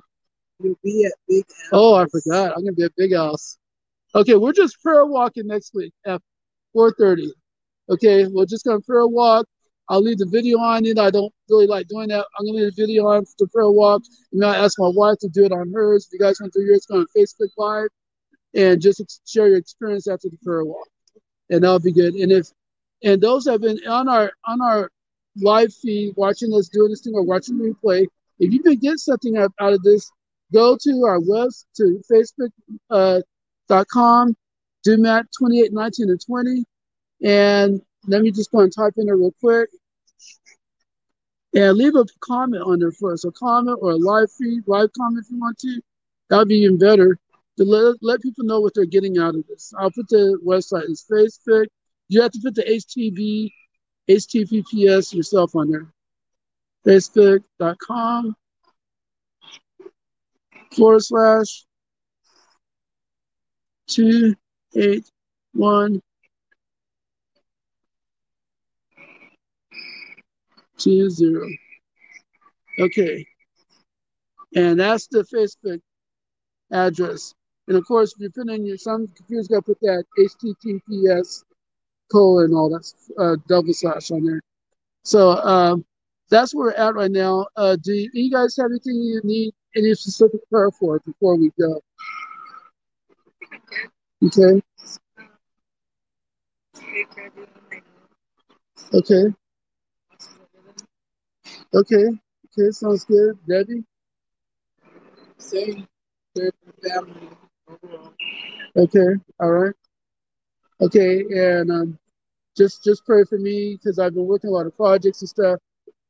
You'll 0.62 0.78
be 0.82 1.04
at 1.04 1.12
Big 1.28 1.44
House. 1.48 1.70
Oh, 1.72 1.94
I 1.94 2.06
forgot. 2.06 2.52
I'm 2.56 2.62
going 2.62 2.74
to 2.74 2.80
be 2.80 2.84
at 2.84 2.96
Big 2.96 3.14
House. 3.14 3.58
Okay, 4.14 4.34
we're 4.34 4.52
just 4.52 4.82
prayer 4.82 5.04
walking 5.04 5.46
next 5.46 5.74
week 5.74 5.92
at 6.06 6.20
4.30. 6.74 7.28
Okay, 7.88 8.26
we're 8.26 8.46
just 8.46 8.64
to 8.64 8.80
prayer 8.80 9.06
walk. 9.06 9.46
I'll 9.88 10.02
leave 10.02 10.18
the 10.18 10.26
video 10.26 10.58
on 10.58 10.84
it. 10.84 10.98
I 10.98 11.10
don't 11.10 11.32
really 11.48 11.66
like 11.66 11.86
doing 11.86 12.08
that. 12.08 12.26
I'm 12.38 12.46
gonna 12.46 12.58
leave 12.58 12.74
the 12.74 12.82
video 12.82 13.06
on 13.06 13.24
the 13.38 13.46
prayer 13.46 13.70
walk. 13.70 14.02
And 14.32 14.44
I 14.44 14.56
ask 14.56 14.78
my 14.78 14.88
wife 14.88 15.18
to 15.20 15.28
do 15.28 15.44
it 15.44 15.52
on 15.52 15.72
hers. 15.72 16.06
If 16.06 16.12
you 16.12 16.18
guys 16.18 16.40
want 16.40 16.52
to 16.54 16.60
do 16.60 16.66
yours, 16.66 16.86
go 16.86 16.98
on 16.98 17.06
Facebook 17.16 17.50
Live 17.56 17.88
and 18.54 18.80
just 18.80 19.22
share 19.28 19.48
your 19.48 19.58
experience 19.58 20.08
after 20.08 20.28
the 20.28 20.38
prayer 20.44 20.64
walk. 20.64 20.88
And 21.50 21.62
that'll 21.62 21.78
be 21.78 21.92
good. 21.92 22.14
And 22.14 22.32
if 22.32 22.48
and 23.02 23.20
those 23.20 23.46
have 23.46 23.60
been 23.60 23.78
on 23.88 24.08
our 24.08 24.32
on 24.44 24.60
our 24.60 24.90
live 25.36 25.72
feed 25.74 26.14
watching 26.16 26.52
us 26.54 26.68
doing 26.68 26.90
this 26.90 27.02
thing 27.02 27.14
or 27.14 27.22
watching 27.22 27.58
the 27.58 27.74
replay, 27.74 28.06
if 28.38 28.52
you 28.52 28.62
can 28.62 28.76
get 28.76 28.98
something 28.98 29.36
out, 29.36 29.52
out 29.60 29.72
of 29.72 29.82
this, 29.82 30.10
go 30.52 30.76
to 30.80 31.04
our 31.04 31.20
web 31.20 31.50
to 31.76 32.02
Facebook 32.10 32.50
uh, 32.90 33.20
do 34.84 34.96
Matt 34.96 35.26
28, 35.36 35.72
19, 35.72 36.10
and 36.10 36.20
20. 36.24 36.64
And 37.24 37.82
let 38.06 38.22
me 38.22 38.30
just 38.30 38.52
go 38.52 38.60
and 38.60 38.72
type 38.72 38.94
in 38.96 39.06
there 39.06 39.16
real 39.16 39.34
quick. 39.40 39.68
And 41.54 41.76
leave 41.76 41.96
a 41.96 42.04
comment 42.20 42.62
on 42.62 42.78
there 42.78 42.92
for 42.92 43.12
us, 43.12 43.24
a 43.24 43.32
comment 43.32 43.78
or 43.80 43.92
a 43.92 43.96
live 43.96 44.30
feed, 44.30 44.62
live 44.66 44.90
comment 44.96 45.24
if 45.24 45.30
you 45.30 45.40
want 45.40 45.58
to. 45.58 45.80
That 46.28 46.38
would 46.38 46.48
be 46.48 46.56
even 46.56 46.78
better 46.78 47.18
to 47.56 47.64
let, 47.64 47.96
let 48.02 48.20
people 48.20 48.44
know 48.44 48.60
what 48.60 48.74
they're 48.74 48.84
getting 48.84 49.18
out 49.18 49.34
of 49.34 49.46
this. 49.48 49.72
I'll 49.78 49.90
put 49.90 50.08
the 50.08 50.38
website. 50.46 50.84
It's 50.88 51.04
Facebook. 51.10 51.66
You 52.08 52.22
have 52.22 52.30
to 52.32 52.40
put 52.42 52.54
the 52.54 52.62
HTV, 52.62 53.50
HTTPS 54.08 55.14
yourself 55.14 55.56
on 55.56 55.70
there. 55.70 55.92
Facebook.com 56.86 58.36
forward 60.72 61.02
slash 61.02 61.64
two 63.88 64.34
eight 64.76 65.10
one 65.52 66.00
two 70.78 71.10
zero. 71.10 71.48
Okay. 72.78 73.26
And 74.54 74.78
that's 74.78 75.08
the 75.08 75.24
Facebook 75.24 75.80
address. 76.70 77.34
And 77.68 77.76
of 77.76 77.84
course, 77.86 78.14
if 78.14 78.20
you 78.20 78.30
put 78.30 78.48
in 78.48 78.64
your, 78.64 78.76
some 78.76 79.08
computers 79.08 79.48
got 79.48 79.64
to 79.66 79.74
put 79.74 79.80
that 79.80 80.04
HTTPS 80.18 81.42
colon 82.10 82.46
and 82.46 82.54
all 82.54 82.68
that 82.70 82.92
uh, 83.18 83.36
double 83.48 83.72
slash 83.72 84.10
on 84.10 84.24
there. 84.24 84.40
So 85.04 85.36
um, 85.36 85.84
that's 86.30 86.54
where 86.54 86.66
we're 86.66 86.72
at 86.72 86.94
right 86.94 87.10
now. 87.10 87.46
Uh, 87.56 87.76
do 87.76 87.92
you, 87.92 88.10
you 88.12 88.30
guys 88.30 88.56
have 88.56 88.70
anything 88.70 88.94
you 88.96 89.20
need 89.24 89.54
any 89.76 89.94
specific 89.94 90.40
prayer 90.50 90.70
for 90.70 91.00
before 91.00 91.36
we 91.36 91.50
go? 91.58 91.80
Okay. 94.24 94.62
Okay. 98.94 99.34
Okay. 101.74 102.06
Okay. 102.46 102.70
Sounds 102.70 103.04
good. 103.04 103.38
Debbie? 103.48 103.84
Same. 105.38 105.86
Family. 106.34 107.28
Okay. 108.76 109.08
All 109.40 109.50
right. 109.50 109.74
Okay. 110.80 111.20
And 111.30 111.70
um, 111.70 111.98
just 112.56 112.84
just 112.84 113.04
pray 113.04 113.24
for 113.24 113.38
me 113.38 113.76
because 113.76 113.98
I've 113.98 114.14
been 114.14 114.26
working 114.26 114.50
a 114.50 114.52
lot 114.52 114.66
of 114.66 114.76
projects 114.76 115.20
and 115.22 115.28
stuff. 115.28 115.58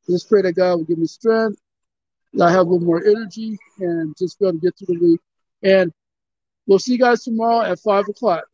Just 0.09 0.29
pray 0.29 0.41
that 0.41 0.53
God 0.53 0.75
will 0.75 0.83
give 0.85 0.97
me 0.97 1.07
strength. 1.07 1.59
I 2.41 2.51
have 2.51 2.67
a 2.67 2.69
little 2.69 2.85
more 2.85 3.03
energy 3.05 3.57
and 3.79 4.15
just 4.17 4.39
be 4.39 4.47
able 4.47 4.59
to 4.59 4.65
get 4.65 4.77
through 4.77 4.97
the 4.97 5.03
week. 5.03 5.21
And 5.63 5.91
we'll 6.67 6.79
see 6.79 6.93
you 6.93 6.99
guys 6.99 7.23
tomorrow 7.23 7.61
at 7.61 7.79
five 7.79 8.07
o'clock. 8.07 8.45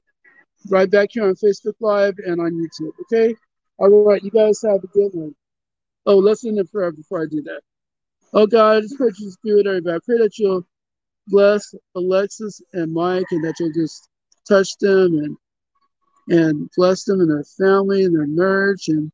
Right 0.70 0.90
back 0.90 1.10
here 1.12 1.28
on 1.28 1.36
Facebook 1.36 1.76
Live 1.82 2.16
and 2.26 2.40
on 2.40 2.54
YouTube. 2.54 2.92
Okay. 3.02 3.36
All 3.78 3.90
right. 4.06 4.24
You 4.24 4.32
guys 4.32 4.62
have 4.64 4.84
a 4.84 4.88
good 4.88 5.12
one. 5.14 5.36
Oh, 6.06 6.18
let's 6.18 6.46
end 6.46 6.60
in 6.60 6.68
prayer 6.68 6.92
before 6.92 7.22
I 7.22 7.26
do 7.30 7.42
that. 7.44 7.62
Oh 8.34 8.48
God, 8.48 8.78
I 8.78 8.82
just 8.82 8.98
pray 8.98 9.12
you 9.18 9.32
spirit, 9.32 9.68
everybody. 9.68 9.96
I 9.96 10.00
pray 10.06 10.18
that 10.18 10.40
you'll 10.40 10.66
bless 11.28 11.74
Alexis 11.96 12.62
and 12.74 12.92
Mike 12.92 13.26
and 13.32 13.44
that 13.44 13.56
you'll 13.60 13.74
just 13.74 14.10
touch 14.48 14.76
them 14.80 15.20
and 15.20 15.38
and 16.30 16.70
bless 16.76 17.04
them 17.04 17.20
and 17.20 17.30
their 17.30 17.44
family 17.44 18.04
and 18.06 18.16
their 18.16 18.28
marriage 18.28 18.88
and 18.88 19.12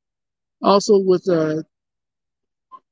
also 0.61 0.99
with 0.99 1.27
uh, 1.29 1.61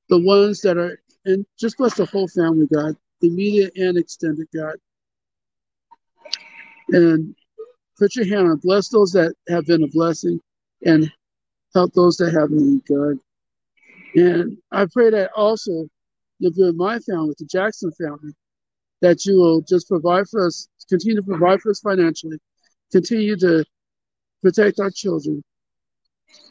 the 0.10 0.20
ones 0.20 0.62
that 0.62 0.78
are 0.78 1.00
and 1.26 1.46
just 1.60 1.78
bless 1.78 1.96
the 1.96 2.06
whole 2.06 2.28
family, 2.30 2.68
God, 2.74 2.96
immediate 3.22 3.76
and 3.76 3.98
extended, 3.98 4.48
God. 4.56 4.76
And 6.90 7.36
put 8.00 8.16
your 8.16 8.26
hand 8.26 8.50
on 8.50 8.58
bless 8.58 8.88
those 8.90 9.12
that 9.12 9.34
have 9.50 9.66
been 9.66 9.84
a 9.84 9.88
blessing 9.88 10.40
and 10.86 11.12
help 11.74 11.94
those 11.94 12.16
that 12.18 12.34
have 12.34 12.50
need, 12.50 12.82
God. 12.86 13.18
And 14.16 14.58
I 14.72 14.86
pray 14.92 15.10
that 15.10 15.32
also 15.36 15.88
you'll 16.40 16.54
be 16.54 16.64
with 16.64 16.76
my 16.76 17.00
family, 17.00 17.36
the 17.38 17.46
Jackson 17.46 17.92
family, 17.92 18.34
that 19.02 19.26
you 19.26 19.38
will 19.38 19.62
just 19.62 19.90
provide 19.90 20.28
for 20.30 20.48
us, 20.48 20.68
continue 20.88 21.18
to 21.18 21.24
provide 21.24 21.62
for 21.62 21.72
us 21.72 21.82
financially, 21.82 22.38
continue 22.92 23.36
to 23.38 23.66
protect 24.42 24.80
our 24.80 24.92
children, 24.92 25.44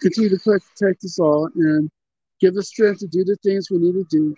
continue 0.01 0.31
to 0.31 0.39
protect 0.39 1.05
us 1.05 1.19
all, 1.19 1.49
and 1.55 1.91
give 2.41 2.57
us 2.57 2.69
strength 2.69 3.01
to 3.01 3.07
do 3.07 3.25
the 3.25 3.37
things 3.37 3.71
we 3.71 3.79
need 3.79 3.93
to 3.93 4.05
do. 4.11 4.37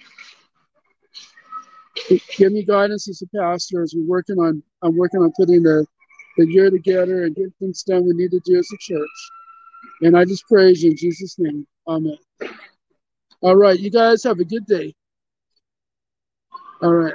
Give 2.36 2.52
me 2.52 2.64
guidance 2.64 3.08
as 3.08 3.22
a 3.22 3.26
pastor 3.36 3.82
as 3.82 3.94
we're 3.94 4.06
working 4.06 4.36
on 4.36 4.62
I'm 4.82 4.96
working 4.96 5.20
on 5.20 5.32
putting 5.36 5.62
the, 5.62 5.84
the 6.36 6.46
year 6.46 6.70
together 6.70 7.24
and 7.24 7.34
getting 7.34 7.52
things 7.58 7.82
done 7.82 8.06
we 8.06 8.14
need 8.14 8.30
to 8.30 8.40
do 8.44 8.58
as 8.58 8.68
a 8.72 8.76
church. 8.78 9.08
And 10.02 10.16
I 10.16 10.24
just 10.24 10.46
praise 10.46 10.82
you 10.82 10.92
in 10.92 10.96
Jesus' 10.96 11.36
name. 11.38 11.66
Amen. 11.86 12.16
All 13.40 13.56
right, 13.56 13.78
you 13.78 13.90
guys 13.90 14.22
have 14.24 14.38
a 14.38 14.44
good 14.44 14.66
day. 14.66 14.94
All 16.82 16.94
right. 16.94 17.14